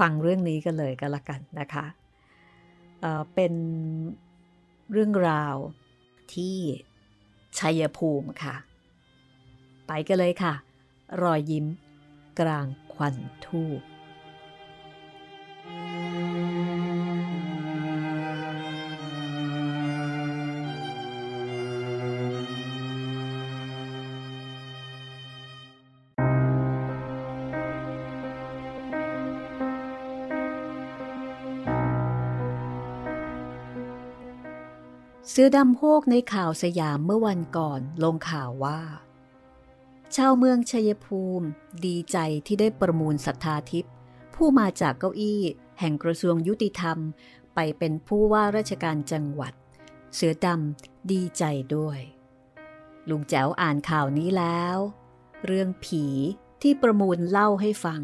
[0.00, 1.84] ฟังเรื่องนี้กันเลยกันละกันนะคะ
[3.34, 3.54] เป็น
[4.92, 5.56] เรื่องราว
[6.34, 6.56] ที่
[7.58, 8.56] ชัยภูมิค่ะ
[9.86, 10.54] ไปกันเลยค่ะ
[11.22, 11.66] รอยยิ้ม
[12.40, 13.80] กลางควันทูบ
[35.34, 38.80] เสือดำโฮกในข่าวสยามเมื่อวันก่อนลงข่าวว่า
[40.16, 41.46] ชาวเมืองชัยภูมิ
[41.86, 43.92] ดีใจที่ได้ประมูลศรัทธาทิพย์
[44.34, 45.42] ผู้มาจากเก้าอี้
[45.80, 46.98] แห่งกระทรวงยุติธรรม
[47.54, 49.52] ไปเป็นผู้ว่าราชการจังหวัด
[50.14, 51.44] เสือดำดีใจ
[51.76, 52.00] ด้วย
[53.08, 54.76] ลุงแจ๋วอ่านข่าวนี้แล้ว
[55.46, 56.04] เรื่องผี
[56.62, 58.00] ที่ประมูลเล่าให้ฟัง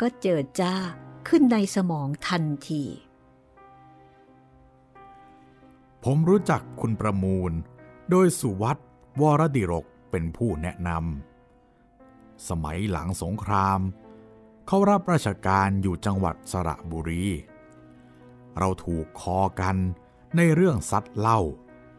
[0.00, 0.74] ก็เจิดจ้า
[1.28, 2.84] ขึ้นในสมองทันที
[6.04, 7.52] ผมรู้จักคุณประมูล
[8.10, 8.76] โดยสุวัต
[9.20, 13.80] วรดิรกเป็นผู้แนะนำ สมัยหลังสงคราม
[14.66, 17.24] เขารับราชการอยู่จังหวัดสระบุรี
[18.58, 19.76] เราถูกคอกัน
[20.36, 21.40] ในเรื่องซัดเล่า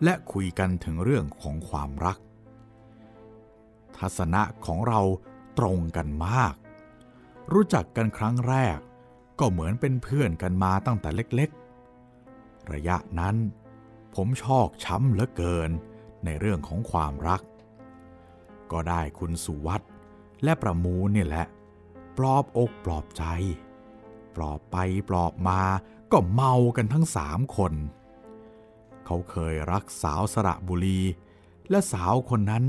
[0.04, 2.18] และคุยกันถึงเรื่องของความรัก
[3.98, 5.02] ทัศนะของเรา
[5.60, 6.56] ตรงกันมาก
[7.54, 8.78] รู้จักกันครั้งแรก
[9.40, 13.36] ก็เหมือนเป็นเพื่อนกันมาตั้งแต่เล็กๆ ระยะนั้น
[14.16, 15.72] ผมชอกช้ำเหลือเกิน
[16.26, 17.42] ในเรื่องของความรัก
[18.72, 19.82] ก็ได้คุณสุวัต
[20.44, 21.46] และประมูลเนี่ยแหละ
[22.18, 23.24] ปลอบอกปลอบใจ
[24.36, 24.78] ปลอบไป
[25.10, 25.62] ปลอบมา
[26.12, 27.74] ก็เมากันทั้งสามคน
[29.06, 31.00] เขาเคยรักสาวสระบุรี
[31.70, 32.64] และสาวคนนั้น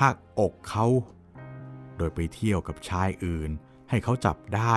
[0.00, 0.86] หักอกเขา
[1.96, 3.50] โดยไปเที่ยวกับชายอื่น
[3.88, 4.74] ให้เขาจับได้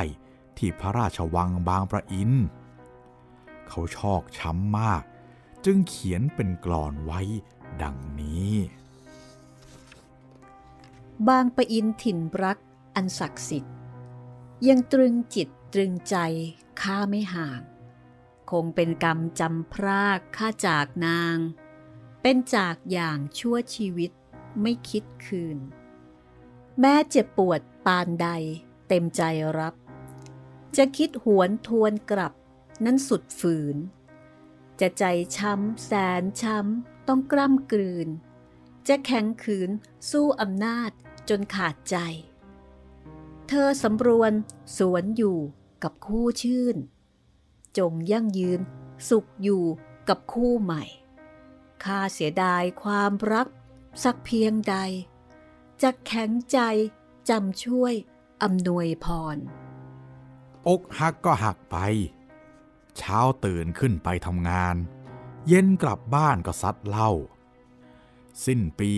[0.58, 2.32] ที่พระราชวังบางประอิน
[3.70, 5.04] เขาชอกช้ำมาก
[5.70, 7.22] จึงเขียนเป็นกลอนไว้
[7.82, 8.52] ดังนี้
[11.28, 12.58] บางปะอินถิ่นรัก
[12.96, 13.76] อันศักดิ์สิทธิ์
[14.68, 16.16] ยังตรึงจิตตรึงใจ
[16.82, 17.62] ข้าไม่ห่าง
[18.52, 21.38] คงเป็นกรรมจำพรากข้าจากนาง
[22.22, 24.12] เป็นจากอย่างชั่วชีวิต
[24.62, 25.58] ไม่คิดคืน
[26.80, 28.28] แม้เจ็บปวดปานใด
[28.88, 29.22] เต็มใจ
[29.58, 29.74] รับ
[30.78, 32.34] จะคิดหวนทวนกลับ
[32.86, 33.78] นั้นสุดฝืน
[34.82, 35.06] จะใจ
[35.38, 38.08] ช้ำแสนช้ำต้องกล้ำกลืน
[38.88, 39.70] จะแข็งขืน
[40.12, 40.92] สู้อำนาจ
[41.30, 41.98] จนขาดใจ
[43.48, 44.32] เธอสำรวน
[44.78, 45.38] สวนอยู่
[45.84, 46.76] กับคู่ชื่น
[47.78, 48.60] จงยั่งยืน
[49.10, 49.64] สุขอยู่
[50.10, 50.84] กับคู่ใหม่
[51.84, 53.48] ข้าเสียดายความรัก
[54.04, 54.76] สักเพียงใด
[55.82, 56.60] จะแข็งใจ
[57.30, 57.94] จำช่วย
[58.44, 59.38] อำนวยพร
[60.68, 61.78] อกหักก็หักไป
[62.98, 64.76] เช้าตื่นขึ้นไปทำงาน
[65.48, 67.12] เย็นกลับบ้านก็ซัดเหล้า
[68.46, 68.94] สิ้นปี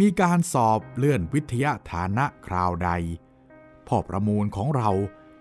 [0.00, 2.90] มีการสอบเลื่อนวิทยาฐานะคราวใด
[3.86, 4.90] พ่อประมูลของเรา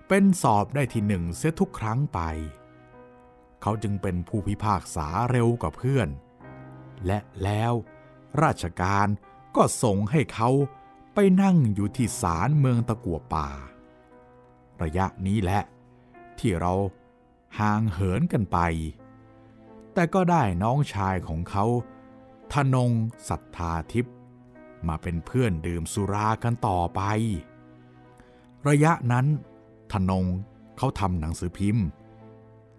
[0.07, 2.19] เป็นสอบได้ที่หนึ่งเสียทุกครั้งไป
[3.61, 6.09] เขาจึงเป็นผู้พิพากษาเร็วกว่าเพื่อน
[7.05, 7.73] และแล้ว
[8.43, 9.07] ราชการ
[9.55, 10.49] ก็ส่งให้เขา
[11.13, 13.49] ไปนั่งอยู่ที่ศาลเมืองตะกัวป่า
[14.83, 15.61] ระยะนี้แหละ
[16.39, 16.73] ที่เรา
[17.59, 18.57] ห่างเหินกันไป
[19.93, 21.65] แต่ก็ได้น้องชายของเขา
[22.53, 22.91] ธนง
[23.29, 24.15] ศรัทธาทิพย์
[24.87, 27.01] มาเป็นเพื่อนดื่มสุรากันต่อไป
[28.67, 29.25] ระยะนั้น
[29.93, 30.25] ธนง
[30.77, 31.85] เขาทำหนังสือพิมพ์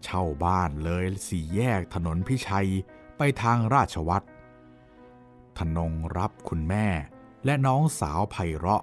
[0.02, 2.68] เช่าบ้านเลยสี่แยกถนนพิชัย
[3.16, 4.26] ไปทางราชวัตร
[5.58, 6.86] ธนงรับคุณแม่
[7.44, 8.82] และน้องสาวไพเราะ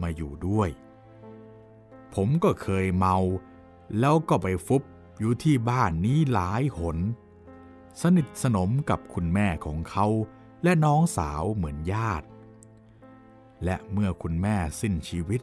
[0.00, 0.68] มาอยู่ด้วย
[2.14, 3.16] ผมก็เคยเมา
[4.00, 4.82] แล้วก็ไปฟุบ
[5.18, 6.98] อยู่ที่บ้านนี้หลายหน
[8.02, 10.06] สนิทสนมกับคุณแม่ของเขา
[10.62, 12.26] และน้องสาวเหมือนญาติ
[13.64, 15.42] และเมื่อคุณแม่สิ้นชีวิต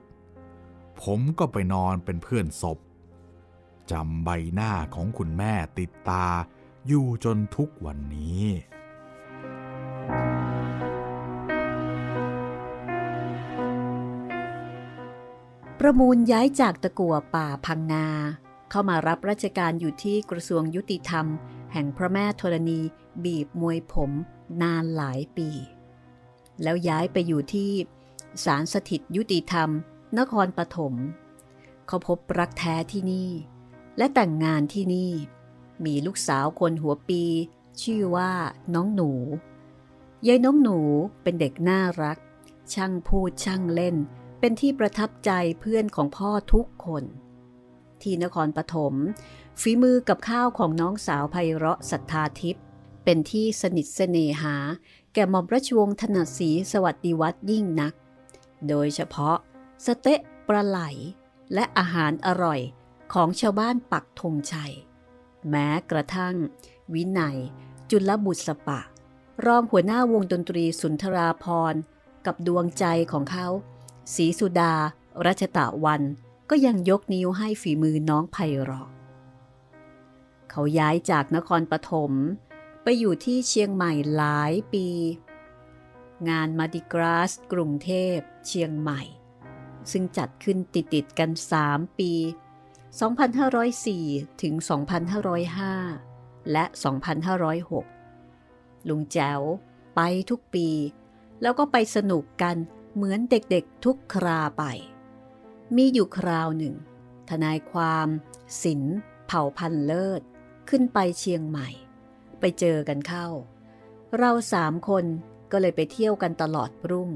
[1.01, 2.79] ผมก็ไปนอนเป็นเพื่อนศพ
[3.91, 6.27] จำใบหน้าของคุณแม่ติดตา
[6.87, 8.45] อยู่จนทุกวันนี้
[15.79, 18.05] ประมูลย้ายจากตะกัวป่าพังนา
[18.69, 21.25] เข้ามารับราชการอยู่ที่กระทรวงยุติธรรม
[21.73, 22.79] แห่งพระแม่ธรณี
[23.23, 24.11] บีบมวยผม
[24.61, 25.49] นานหลายปี
[26.63, 27.71] แล้วย้ายไปอยู่ที่
[28.43, 29.69] ศาลสถิตยุติธรรม
[30.17, 30.93] นครปฐม
[31.87, 33.29] เขาพบรักแท้ที่นี่
[33.97, 35.11] และแต่งงานที่นี่
[35.85, 37.23] มีลูกสาวคนหัวปี
[37.81, 38.31] ชื่อว่า
[38.73, 39.11] น้องหนู
[40.27, 40.79] ยายน้องหนู
[41.23, 42.17] เป็นเด็กน่ารัก
[42.73, 43.95] ช่างพูดช่างเล่น
[44.39, 47.03] เป็นที่ประทับใจเพื่อนของพ่อทุกคน
[48.03, 48.93] ที่นครปฐม
[49.61, 52.63] ฝีมือกับข้าวของน้องสาวไพเราะศรัทธาทิพย์
[53.03, 54.55] เป็นที่สนิทเสน่หา
[55.13, 57.93] แก่หม่อมราชวงศ์ถนัดศรีสวัสดิวัตรยิ่งนัก
[58.67, 59.37] โดยเฉพาะ
[59.85, 60.79] สเต๊ะปลาไหล
[61.53, 62.59] และอาหารอร่อย
[63.13, 64.73] ของชาวบ้านปักธงชัย
[65.49, 66.35] แม้กระทั่ง
[66.93, 67.37] วินัย
[67.89, 68.79] จุลบุษปะ
[69.45, 71.73] รองหัวหน้าวงดนตรีสุนทราพร
[72.25, 73.47] กับดวงใจของเขา
[74.15, 74.73] ศรีสุดา
[75.25, 76.01] รัชตะวัน
[76.49, 78.37] ก็ยังยกนิ้วให้ฝีมือน้องไพ
[78.69, 78.89] ราะ
[80.49, 82.13] เขาย้ายจากนครปฐม
[82.83, 84.87] ไปอยู่ที่เชียงใหม่หลายปี
[86.29, 89.01] งานมาดิกราสกรุงเทพ เชียงใหม่
[89.91, 91.31] ซึ่งจัดขึ้นติดติดกัน
[91.65, 92.11] 3 ปี
[93.87, 94.53] 2504 ถึง
[95.73, 96.65] 2505 และ
[98.11, 99.41] 2506 ลุงแจ๋ว
[99.95, 100.67] ไปทุกปี
[101.41, 102.55] แล้วก็ไปสนุกกัน
[102.93, 104.63] เหมือนเด็กๆทุกคราไป
[105.75, 106.75] มีอยู่คราวหนึ่ง
[107.29, 108.07] ทนายความ
[108.63, 108.81] ศิล
[109.27, 110.21] เผ่าพันเลิศ
[110.69, 111.69] ขึ้นไปเชียงใหม่
[112.39, 113.27] ไปเจอกันเข้า
[114.17, 115.05] เราสามคน
[115.51, 117.11] ก็เลยไปเที่ยวกันตลอดรุ่ง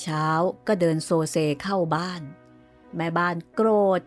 [0.00, 0.26] เช้า
[0.66, 2.22] ก็เดินโซเซเข้าบ้าน
[2.96, 4.00] แม่บ้านโกรธ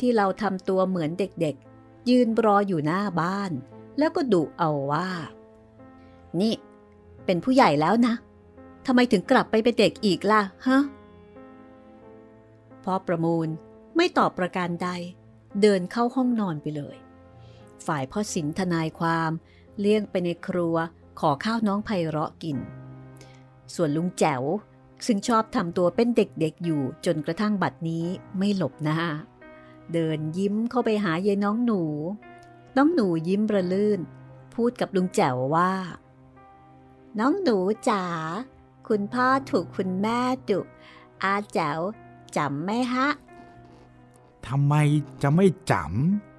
[0.00, 3.52] ที่เราทำตัวเหมือนเด็กๆ ยืนรออยู่หน้าบ้าน
[3.98, 5.08] แล้วก็ดุเอาว่า
[6.40, 6.54] นี่
[7.24, 8.14] เป็นผู้ใหญ่แล้วนะ
[8.86, 10.80] ทำไมถึงกลับไปเป็นเด็กอีกล่ะฮะ
[12.84, 13.48] พ่อประมูล
[13.96, 14.88] ไม่ตอบประการใด
[15.62, 16.96] เดินเข้าห้องนอนไปเลย
[17.86, 19.30] ฝ่ายพ่อสินทนายความ
[19.78, 20.76] เลี่ยงไปในครัว
[21.20, 22.56] ขอข้าวน้องไพเราะกิน
[23.74, 24.42] ส่วนลุงแจ๋ว
[25.06, 28.06] ซึ่งชอบทำตัวเป็นเด็กๆอยู่จนกระทั่งบัดนี้
[28.38, 29.00] ไม่หลบหน้า
[29.92, 31.82] เดินยิ้มเข้าไปหายายน้องหนู
[32.76, 34.00] น้องหนูยิ้มระลื่น
[34.54, 35.72] พูดกับลุงแจ๋วว่า
[37.18, 37.56] น้องหนู
[37.88, 38.04] จ๋า
[38.88, 40.60] คุณพ่อถูกคุณแม่ดุ
[41.22, 41.80] อาแจ๋ว
[42.36, 43.08] จำไหมฮะ
[44.46, 44.74] ทำไม
[45.22, 45.74] จะไม่จ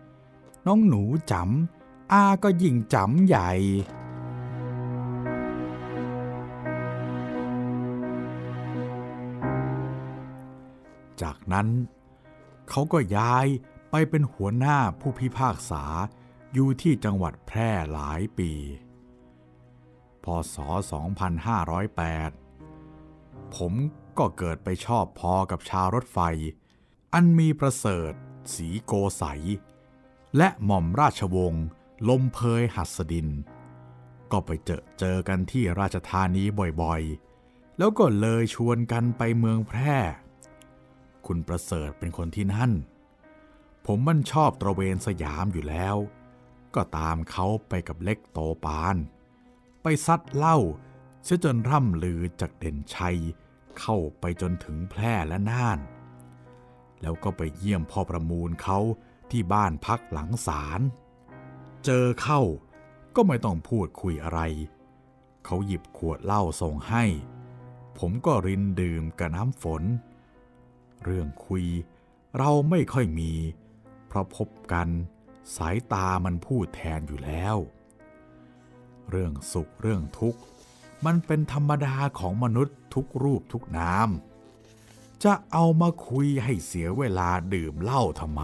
[0.02, 3.52] ำน้องหนูจำอาก็ยิ่งจำใหญ่
[11.22, 11.68] จากนั้น
[12.70, 13.46] เขาก็ย้าย
[13.92, 15.84] ไปเป็นหัวหน้าผู้พิพากษา
[16.54, 18.52] อยู่ที่จังหวัดแพร่หลายปี
[20.24, 20.56] พศ
[22.26, 23.74] 2508 ผม
[24.20, 26.20] ก็เกิดไปชอบพอกับชาวรถไฟ
[27.14, 28.14] อันมีประเสริฐ
[28.54, 29.24] สีโกใส
[30.38, 31.66] และหม่อมราชวงศ์
[32.10, 33.30] ลมเพยหัสดิน
[34.32, 36.44] ก็ไปเจอเจอกันที่ราชธานี
[36.82, 39.98] บ่อยๆ แล้วก็เลยชวนกันไปเมืองแพร่
[41.26, 42.72] คุณประเสริฐเป็นคนที่นั่น
[43.86, 45.96] ผมมันชอบตระเวนสยามอยู่แล้ว
[46.76, 48.96] ก็ตามเขาไปกับเล็กโตปาน
[49.82, 50.58] ไปซัดเหล้า
[51.24, 53.18] เสียจนร่ำลือจากเด่นชัย
[53.80, 55.80] เข้าไปจนถึงแพร่และน่าน
[57.02, 58.80] แล้วก็ไปเยี่ยมพ่อประมูลเขา
[59.32, 60.82] ที่บ้านพักหลังศาล
[61.86, 62.42] เจอเข้า
[63.16, 64.40] ก็ไม่ต้องพูดคุยอะไร
[65.46, 67.04] เขาหยิบขวดเหล้าส่งให้
[67.98, 69.84] ผมก็รินดื่มกับน้ำฝน
[71.04, 71.66] เรื่องคุย
[72.38, 73.32] เราไม่ค่อยมี
[74.08, 74.88] เพราะพบกัน
[75.56, 77.56] สายตามันพูดแทนอยู่แล้ว
[79.10, 80.42] เรื่องสุขเรื่องทุกข์
[81.06, 84.10] มันเป็นธรรมดาของมนุษย์ทุกรูปทุกนาม
[85.24, 88.44] จะเอามาคุยให้เสียเวลาดื่มเหล้าทำไม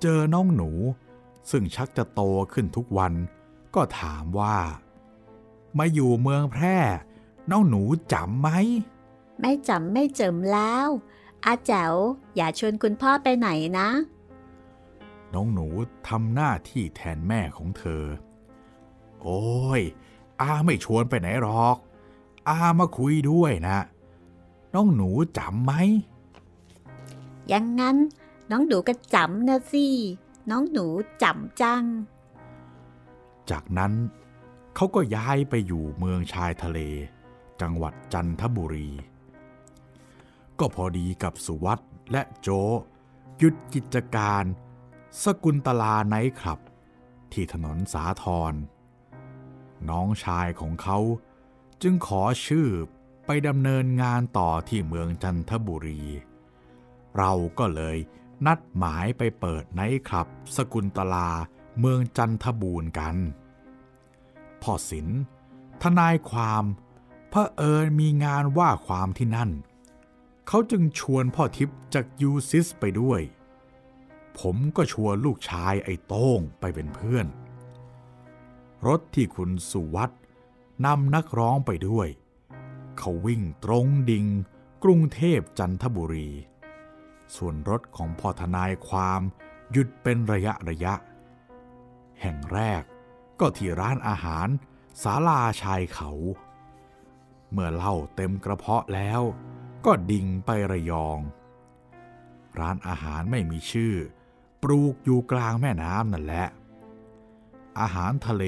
[0.00, 0.70] เจอน้องหนู
[1.50, 2.20] ซึ่งชักจะโต
[2.52, 3.12] ขึ้นทุกวัน
[3.74, 4.58] ก็ถามว่า
[5.78, 6.78] มาอยู่เมืองแพร่
[7.50, 8.48] น้องหนูจำไหม
[9.40, 10.88] ไม่จำไม่เจิมแล้ว
[11.44, 11.94] อาแจ๋ว
[12.36, 13.48] อย่าชวนคุณพ่อไปไหน
[13.78, 13.88] นะ
[15.34, 15.66] น้องหนู
[16.08, 18.04] ทำหน้าที่แทนแม่ของเธอ
[19.22, 19.82] โอ้ย
[20.40, 21.76] อาไม่ชวนไปไหนหรอก
[22.48, 23.78] อามาคุยด้วยนะ
[24.74, 25.72] น้องหนูจำไหม
[27.52, 27.96] ยังงั้น
[28.50, 29.86] น้องหนูก็จำนะสิ
[30.50, 30.86] น้องหนู
[31.22, 31.84] จำจัง
[33.50, 33.92] จากนั้น
[34.74, 36.78] เขาก็ย้ายไปอยู่เมืองชายทะเล
[37.60, 38.88] จังหวัดจันทบุรี
[40.58, 41.78] ก็พอดีกับสุวัต
[42.12, 42.48] และโจ
[43.38, 44.44] หยุดกิจการ
[45.22, 46.60] สกุลตลาไนท์คลับ
[47.32, 48.52] ที่ถนนสาทร
[49.90, 50.98] น้องชายของเขา
[51.82, 52.68] จึงขอชื่อ
[53.26, 56.02] ไปดำเนินงานต่อที่เมืองจันทบุรี
[57.16, 57.96] เราก็เลย
[58.46, 61.30] นัดหมายไปเปิดไนท์คลับสกุลตลา
[61.78, 63.16] เมืองจันทบูรณ์กัน
[64.62, 65.08] พ่อศิล
[65.82, 66.64] ทนายความ
[67.30, 69.50] เผอิญมีงานว่าความที่นั่น
[70.48, 73.20] เขาจึงชวนพ่อทิพย์จากยูซิสไปด้วย
[74.38, 77.26] ผมก็ชวนลูกชายไอ้โต้งไปเป็นเพื่อน
[78.86, 80.10] รถที่คุณสุวัต
[80.86, 82.08] นำนักร้องไปด้วย
[82.98, 84.26] เขาวิ่งตรงดิ่ง
[84.84, 86.30] กรุงเทพจันทบุรี
[87.36, 89.20] ส่วนรถของพ่อทนายความ
[89.72, 90.94] หยุดเป็นระยะระยะ
[92.20, 92.82] แห่งแรก
[93.40, 94.48] ก็ที่ร้านอาหาร
[95.02, 96.10] ศาลาชายเขา
[97.50, 99.20] เมื่อเล้าเต็มกระเพาะแล้ว
[99.84, 101.18] ก็ดิ่งไประยอง
[102.58, 103.94] ร้านอาหารไม่มีชื่อ
[104.62, 106.46] ปลูกอยู่กลางแม่น้ำนั่นแหละ
[107.80, 108.44] อาหารทะเล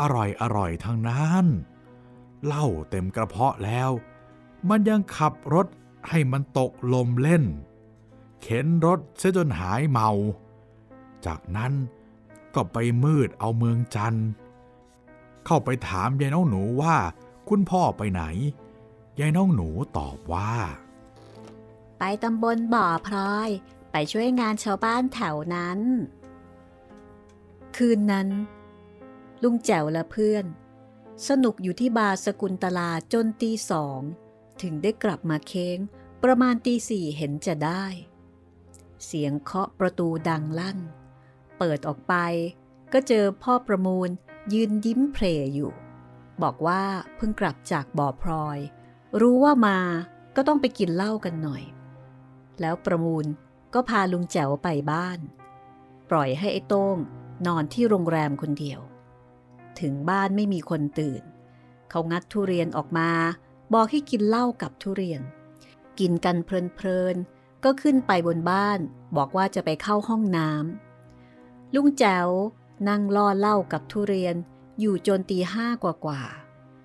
[0.00, 1.46] อร่อยอร่อยทั้งนั้น
[2.44, 3.90] เหล้าเต็มกระเพาะแล้ว
[4.68, 5.66] มันยังขับรถ
[6.08, 7.44] ให้มันตกลมเล่น
[8.42, 10.10] เข็นรถเสียจนหายเมา
[11.26, 11.72] จากนั้น
[12.54, 14.28] ก็ไปมืดเอาเมืองจันทร์
[15.46, 16.96] เข้าไปถามยายน้องหนูว่า
[17.48, 18.22] คุณพ่อไปไหน
[19.20, 20.52] ยายน้องหนูตอบว่า
[21.98, 23.50] ไปตำบลบ่อพลอย
[23.92, 25.80] ไปช่วยงานชาวบ้านแถวนั้น
[27.76, 28.28] คืนนั้น
[29.42, 30.44] ลุงแจ๋วและเพื่อน
[31.28, 34.00] สนุกอยู่ที่บาร์สกุลตลาจนตีสอง
[34.62, 35.78] ถึงได้กลับมาเค้ง
[36.24, 37.84] ประมาณตีสี่เห็นจะได้
[39.04, 40.78] เสียงเคาะประตูดังลั่น
[41.58, 42.14] เปิดออกไป
[42.92, 44.08] ก็เจอพ่อประมูล
[44.52, 45.72] ยืนยิ้มเพลอยู่
[46.42, 46.82] บอกว่า
[47.16, 48.58] เพิ่งกลับจากบ่อพลอย
[49.20, 49.78] รู้ว่ามา
[50.36, 51.62] ก็ต้องไปกินเหล้ากันหน่อย
[52.60, 53.24] แล้วประมูล
[53.74, 55.18] ก็พาลุงแจ๋วไปบ้าน
[56.10, 56.96] ปล่อยให้ไอ้โต้ง
[57.46, 58.80] นอนที่โรงแรมคนเดียว
[59.80, 61.22] ถึงบ้านไม่มีคนตื่น
[61.90, 63.10] เขางัดทุเรียนออกมา
[63.74, 65.20] บอกให้กินเหล้ากับทุเรียน
[65.98, 68.78] กินกันเพลินๆ ก็ขึ้นไปบนบ้าน
[69.16, 72.28] บอกว่าจะไปเข้าห้องน้ำลุงแจ๋ว
[72.88, 74.34] นั่งล่อเหล้ากับทุเรียน
[74.80, 76.22] อยู่จนตีห้ากว่า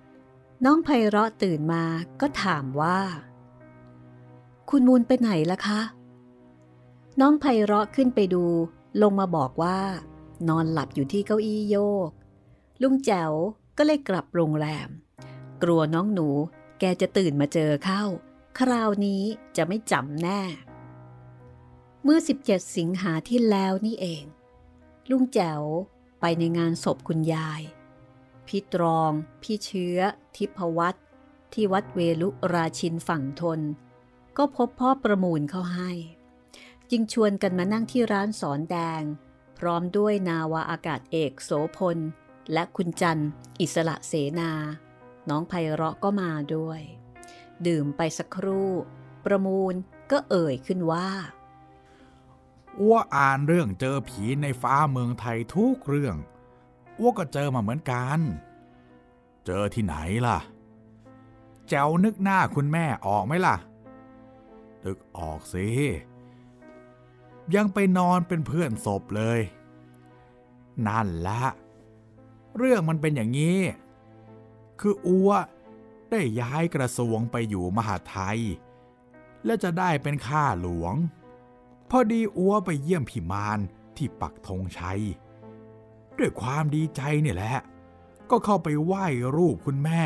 [0.02, 1.84] ๆน้องไพเราะตื่นมา
[2.20, 3.00] ก็ถามว่า
[4.70, 5.80] คุณมูลไปไหนล่ะคะ
[7.20, 8.44] น้องไพเราะขึ้นไปดู
[9.02, 9.78] ลงมาบอกว่า
[10.48, 11.76] นอนหลับอยู่ที่เก้าอี้โย
[12.08, 12.10] ก
[12.82, 13.32] ลุงแจ๋ว
[13.76, 14.88] ก็เลยกลับโรงแรม
[15.62, 16.28] กลัวน้องหนู
[16.80, 18.04] แกจะตื่นมาเจอเข้า
[18.58, 19.22] คราวนี้
[19.56, 20.42] จะไม่จำแน่
[22.02, 24.24] เมื่อ 17 สิงหาที่แล้วนี่เอง
[25.10, 25.62] ลุงแจ๋ว
[26.20, 27.62] ไปในงานศพคุณยาย
[28.46, 29.98] พี่ตรอง พี่เชื้อ
[30.36, 30.96] ทิพวัต
[31.52, 33.60] ที่วัดเวลุราชินฝั่งทน
[34.36, 35.90] ก็พบพ่อประมูลเข้าให้
[36.90, 39.02] จึงชวนกันมานั่งที่ร้านสอนแดง
[39.58, 41.98] พร้อมด้วยนาวาอากาศเอกโสพล
[42.52, 43.22] และคุณจัน
[43.60, 44.52] อิสระเสนา
[45.28, 46.80] น้องไพเราะก็มาด้วย
[47.66, 48.70] ดื่มไปสักครู่
[49.24, 49.74] ประมูล
[50.10, 51.08] ก็เอ่ยขึ้นว่า
[52.80, 56.16] อ้วอ่านเรื่องเจอผีในฟ้าเมืองไทยทุกเรื่อง
[56.98, 58.18] อ้วก็เจอมาเหมือนกัน
[59.46, 60.38] เจอที่ไหนล่ะ
[61.68, 63.56] แจวนึกหน้าคุณแม่ออกไหมล่ะ
[64.84, 65.66] นึกออกสิ
[67.54, 69.40] ยังไปนอนเป็นเพื่อนศพเลย
[70.86, 71.42] นั่นละ
[72.56, 73.58] เรื่องมันเป็นอย่างนี้
[74.80, 75.30] คืออัว
[76.10, 78.40] ได้ย้ายกระทรวงไปอยู่มหาไทย
[79.44, 80.94] และจะได้เป็นข้าหลวง
[81.90, 83.58] พอดีอัวไปเยี่ยมพี่มาน
[83.96, 85.02] ที่ปักธงชัย
[86.18, 87.56] ด้วยความดีใจเนี่ยแหละ
[88.30, 90.02] ก็เข้าไปไหว้รูปคุณแม่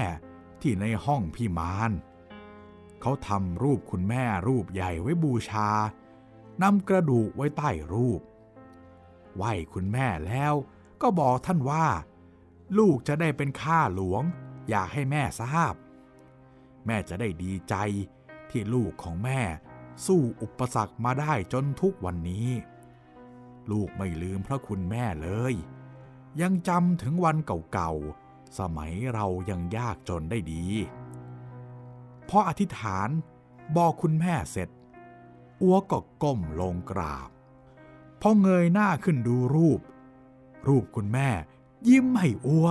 [0.60, 1.92] ที่ในห้องพี่มาน
[3.00, 5.68] เขาทำรูปคุณแม่รูปใหญ่ไว้บูชา
[6.62, 8.20] นำกระดูกไว้ใต้รูป
[9.36, 10.54] ไหว้คุณแม่แล้ว
[11.02, 11.86] ก็บอกท่านว่า
[12.78, 14.22] ลูกจะได้เป็นข้าหลวง
[14.68, 15.74] อยากให้แม่ทราบ
[16.86, 17.74] แม่จะได้ดีใจ
[18.50, 19.40] ที่ลูกของแม่
[20.06, 22.48] สู้อุปสรรคมาได้จนทุกวันนี้
[23.70, 25.54] ลูกไม่ลืมพระคุณแม่เลย
[26.40, 27.36] ยังจำถึงวัน
[27.72, 30.64] เก่าๆ สมัยเรายังยากจนได้ดี
[32.28, 33.08] พออธิษฐาน
[33.76, 34.68] บอกคุณแม่เสร็จ
[35.62, 37.30] อัวก็ก้มลงกราบ
[38.20, 39.80] พอเงยหน้าขึ้นดูรูป
[40.68, 41.28] รูปคุณแม่
[41.88, 42.68] ยิ้มให้อัว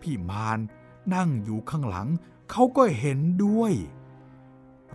[0.00, 0.58] พี่มาน
[1.14, 2.08] นั่งอยู่ข้างหลัง
[2.50, 3.72] เขาก็เห็นด้วย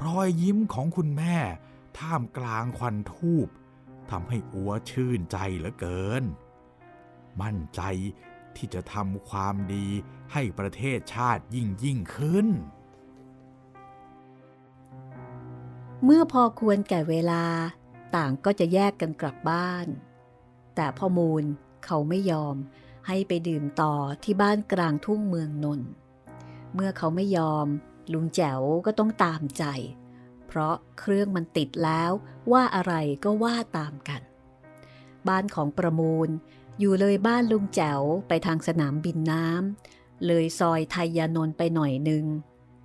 [0.04, 1.38] รอยยิ้มของคุณแม่
[1.98, 3.48] ท่ามกลางควันทูบ
[4.10, 6.24] ทำให้อัวชื่นใจเหลือเกิน
[7.42, 7.82] มั่นใจ
[8.56, 9.88] ที่จะทำความดี
[10.34, 12.48] ให้ประเทศชาติยิ่งยิ่งขึ้น
[16.04, 17.46] เมื่อพอควรแก่เวลา
[18.16, 19.88] ต่างก็จะแยกกันกลับบ้าน
[20.76, 21.44] แต่พ่อมูล
[21.86, 22.56] เขาไม่ยอม
[23.08, 25.90] ให้ไปดื่มต่อที่บ้านกลางทุ่งเมืองนนท์
[26.74, 27.68] เมื่อเขาไม่ยอม
[28.14, 29.64] ลุงแจ๋วก็ต้องตามใจ
[30.48, 32.12] เพราะเครื่องมันติดแล้ว
[32.52, 34.22] ว่าอะไรก็ว่าตามกัน
[35.28, 36.30] บ้านของประมูล
[36.80, 42.26] อยู่เลยบ้านลุงแจ๋วไปทางสนามบินน้ำเลยซอยไทยานนท์ไปหน่อยหนึ่ง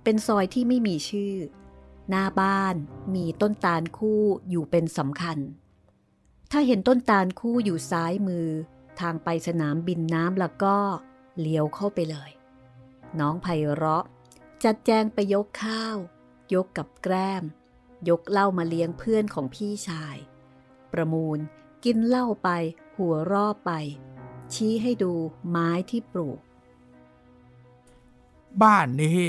[0.03, 1.33] เป็นซอยที่ไม่มีชื่อ
[2.09, 2.75] หน้าบ้าน
[3.15, 5.37] มีต้นตาลคู่อยู่เป็นสำคัญ
[6.51, 8.47] ถ้าเห็นต้นตาลคู่อยู่ซ้ายมือ
[9.01, 10.77] ทางไปสนามบินน้ำแล้วก็
[11.39, 12.31] เลี้ยวเข้าไปเลย
[13.19, 14.05] น้องไพเราะ
[14.63, 15.97] จัดแจงไปยกข้าว
[16.53, 17.43] ยกกับแกล้ม
[18.09, 20.17] ยกเหล้ามาเลี้ยงเพื่อนของพี่ชาย
[20.93, 21.39] ประมูล
[21.83, 22.49] กินเหล้าไป
[22.97, 23.71] หัวรอบไป
[24.53, 25.13] ชี้ให้ดู
[25.49, 26.39] ไม้ที่ปลูก
[28.61, 29.21] บ้านนี้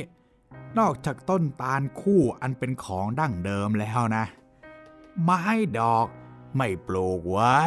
[0.78, 4.24] นอกจากต้นตาลคู่อันเป็นของดั้งเดิมแล้วนะ
[5.22, 5.42] ไม้
[5.78, 6.06] ดอก
[6.56, 7.58] ไม่ปลูกไว้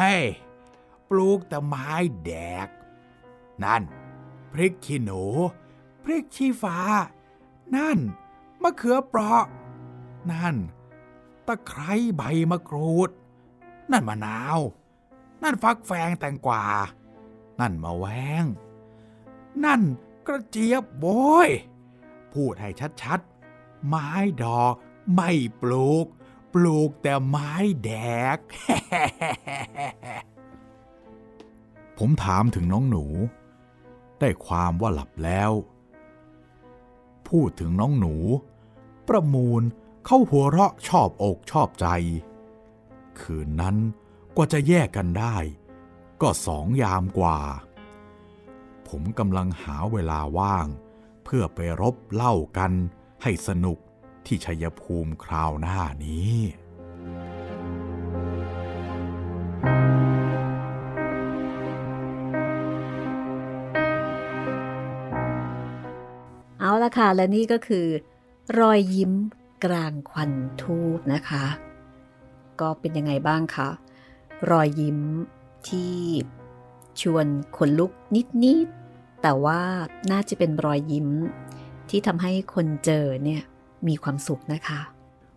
[1.12, 1.90] ปลูกแต่ไม้
[2.24, 2.32] แด
[2.66, 2.68] ก
[3.64, 3.82] นั่น
[4.52, 5.22] พริกขี้หนู
[6.02, 6.78] พริกชี้ฟ้า
[7.76, 7.98] นั่น
[8.62, 9.44] มะเขือเปราะ
[10.32, 10.56] นั่น
[11.46, 13.10] ตะไคร้ใบมะกรูด
[13.90, 14.58] นั่นมะนาว
[15.42, 16.64] นั่นฟักแฟงแตงกวา
[17.60, 18.06] นั่นมะแว
[18.42, 18.44] ง
[19.64, 19.82] นั่น
[20.26, 21.06] กระเจี๊ยบโบ
[21.46, 21.48] ย
[22.32, 22.70] พูดให้
[23.02, 24.08] ชัดๆ ไม้
[24.42, 24.74] ดอก
[25.14, 25.30] ไม่
[25.62, 26.06] ปลูก
[26.54, 27.52] ปลูกแต่ไม้
[27.84, 27.90] แด
[28.36, 28.38] ก
[32.04, 33.04] ผมถามถึงน้องหนู
[34.20, 35.52] ได้ความว่าหลับแล้ว
[37.28, 38.14] พูดถึงน้องหนู
[39.08, 39.62] ประมูล
[40.06, 41.86] เข้าหัวเราะชอบอกชอบใจ
[43.20, 43.76] คืนนั้น
[44.36, 45.36] กว่าจะแยกกันได้
[46.22, 47.38] ก็สองยามกว่า
[48.88, 50.66] ผมกำลังหาเวลาว่าง
[51.24, 52.72] เพื่อไปรบเล่ากัน
[53.22, 53.78] ให้สนุก
[54.26, 56.34] ที่ชัยภูมิคราวหน้านี้
[67.14, 67.86] และนี่ก็คือ
[68.60, 69.12] รอยยิ้ม
[69.64, 71.44] กลางควันทูบนะคะ
[72.60, 73.68] ก็เป็นยังไงบ้างคะ
[74.50, 74.98] รอยยิ้ม
[75.68, 75.94] ที่
[77.00, 77.90] ชวนขนลุก
[78.44, 79.60] นิดๆ แต่ว่า
[80.12, 81.08] น่าจะเป็นรอยยิ้ม
[81.90, 83.42] ที่ทำให้คนเจอเนี่ย
[83.88, 84.80] มีความสุขนะคะ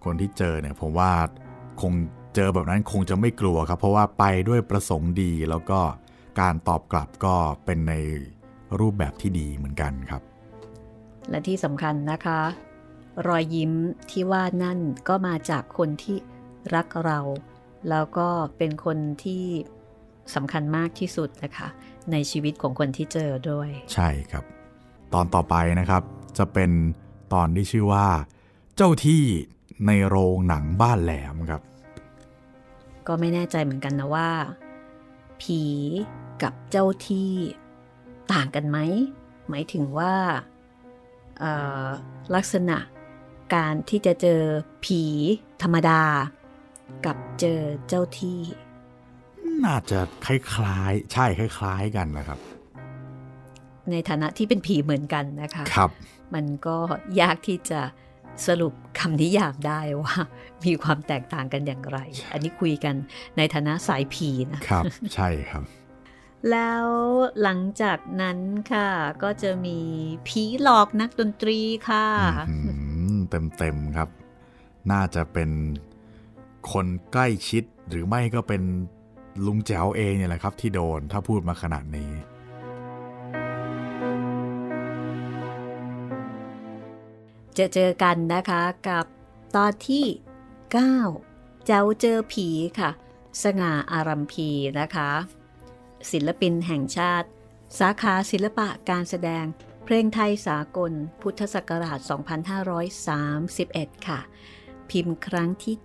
[0.06, 1.12] คนที่เจอเนี่ยผมว่า
[1.82, 1.94] คง
[2.36, 5.80] เจอแบบนั้นคงจะไม่กลัวครับ เพราะว่าไปด้วยประสงค์ดีแล้วก็
[6.40, 7.94] การตอบกลับก็เป็นใน
[8.80, 10.22] รูปแบบที่ดีเหมือนกันครับ
[11.30, 12.40] และที่สำคัญนะคะ
[13.28, 13.72] รอยยิ้ม
[14.10, 16.18] ที่ว่านั่นก็มาจากคนที่
[16.76, 17.20] รักเรา
[17.90, 19.44] แล้วก็เป็นคนที่
[20.36, 21.68] สำคัญมากที่สุดนะคะ
[22.12, 24.44] ในชีวิตของคนที่เจอด้วย ใช่ครับ
[25.14, 26.04] ตอนต่อไปนะครับ
[26.38, 26.72] จะเป็น
[27.34, 28.08] ตอนที่ชื่อว่า
[28.76, 29.24] เจ้าที่
[29.88, 31.62] ในโรงหนังบ้านแหลมครับ
[33.08, 34.30] ก็ไม่แน่ใจเหมือนกันนะว่า
[35.42, 35.62] ผี
[36.44, 37.32] กับเจ้าที่
[38.34, 38.78] ต่างกันไหม
[39.50, 40.55] หมายถึงว่าเอ่อ
[42.36, 42.78] ลักษณะ
[43.56, 44.42] การที่จะเจอ
[44.86, 45.04] ผี
[45.62, 46.02] ธรรมดา
[47.06, 48.40] กับเจอเจ้าที่
[49.66, 52.40] น่าจะคล้ายๆ ใช่คล้าย ๆ กันนะครับ
[53.92, 55.92] ในฐานะที่เป็นผีเหมือนกันนะคะครับ
[56.34, 56.78] มันก็
[57.22, 57.82] ยากที่จะ
[58.48, 60.16] สรุปคำนิยามได้ว่า
[60.66, 61.98] มีความแตกต่างกันอย่างไร
[62.32, 62.96] อันนี้คุยกัน
[63.38, 64.84] ในฐานะสายผีนะครับ
[65.16, 65.64] ใช่ครับ
[66.52, 66.86] แล้ว
[67.41, 68.39] หลังจากนั้น
[68.72, 68.89] ค่ะ
[69.24, 69.80] ก็จะมี
[70.28, 72.08] ผีหลอกนักดนตรีค่ะ
[73.30, 74.10] เต็มเต็มครับ
[74.91, 75.50] น่าจะเป็น
[76.72, 78.62] คนใกล้ชิดหรือไม่ก็เป็น
[79.46, 82.12] ลุงแจ๋วเองเนี่ยแหละครับ ที่โดนถ้าพูดมาขนาดนี้
[87.58, 89.06] จะเจอกันนะคะกับ
[89.56, 90.06] ตอนที่
[90.82, 92.48] 9 เจ้าเจอผี
[92.80, 92.89] ค่ะ
[93.43, 95.10] สง่าอารัมพีนะคะ
[96.12, 97.28] ศิลปินแห่งชาติ
[97.80, 99.45] สาขาศิลปะการแสดง
[99.86, 100.91] เพลงไทยสากล
[101.22, 101.99] พุทธศักราช
[103.22, 104.20] 2531 ค่ะ
[104.89, 105.76] พิมพ์ครั้งที่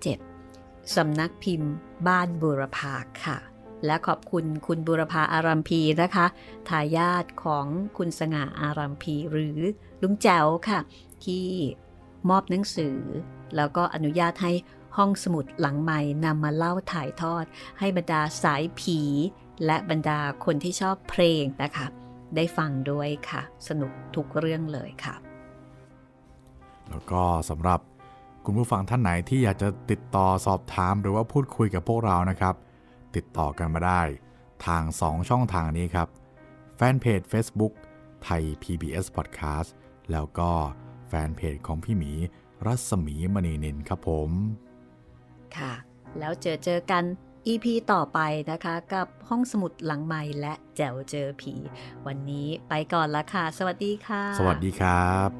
[0.43, 1.73] 7 สำนักพิมพ์
[2.07, 3.39] บ้านบุรพาค่ะ
[3.87, 6.27] และขอบคุณคุณบุรพาอารัมพีนะคะ
[6.69, 7.67] ทายาทของ
[7.97, 9.59] คุณสง่าอารัมพีหรือ
[10.03, 10.81] ลุงแจ๋วค่ะ
[11.25, 11.47] ที่
[12.29, 12.99] มอบหนังสือ
[13.57, 14.53] แล้วก็อนุญาตให้
[14.97, 17.45] ห้องสมุดหลังใหม่นำมาเล่าถ่ายทอด
[17.79, 19.01] ให้บรรดาสายผี
[19.65, 21.87] และบรรดาคนที่ชอบเพลงนะคะ
[22.37, 25.15] ได้ฟังด้วยค่ะ สนุกทุกเรื่องเลยค่ะ
[26.91, 27.81] แล้วก็สำหรับ
[28.45, 32.55] คุณผู้ฟังท่านไหนที่อยากจะติดต่อสอบถามหรือว่าพูดคุยกับพวกเรานะครับ
[33.17, 34.03] ติดต่อกันมาได้
[34.67, 36.09] ทาง 2 ช่องทางนี้ครับ
[36.77, 37.73] แฟนเพจ Facebook
[38.25, 39.69] ไทย PBS Podcast
[40.11, 40.51] แล้วก็
[41.09, 42.13] แฟนเพจของพี่หมี
[42.67, 44.31] รัศมีมณีนินครับผม
[45.57, 45.73] ค่ะ
[46.19, 47.05] แล้วเจอเจอกัน
[47.47, 48.19] EP ต่อไป
[48.51, 51.55] นะคะกับห้องสมุดหลังใหม่และแจวเจอผี
[52.07, 55.31] วันนี้ไปก่อนละค่ะ สวัสดีค่ะ สวัสดีครับ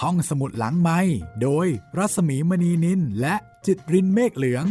[0.00, 1.00] ห้องสมุดหลังไม้
[1.42, 1.66] โดย
[1.98, 3.34] รัศมีมณีนินและ
[3.66, 4.66] จิตรินเมฆเหลือง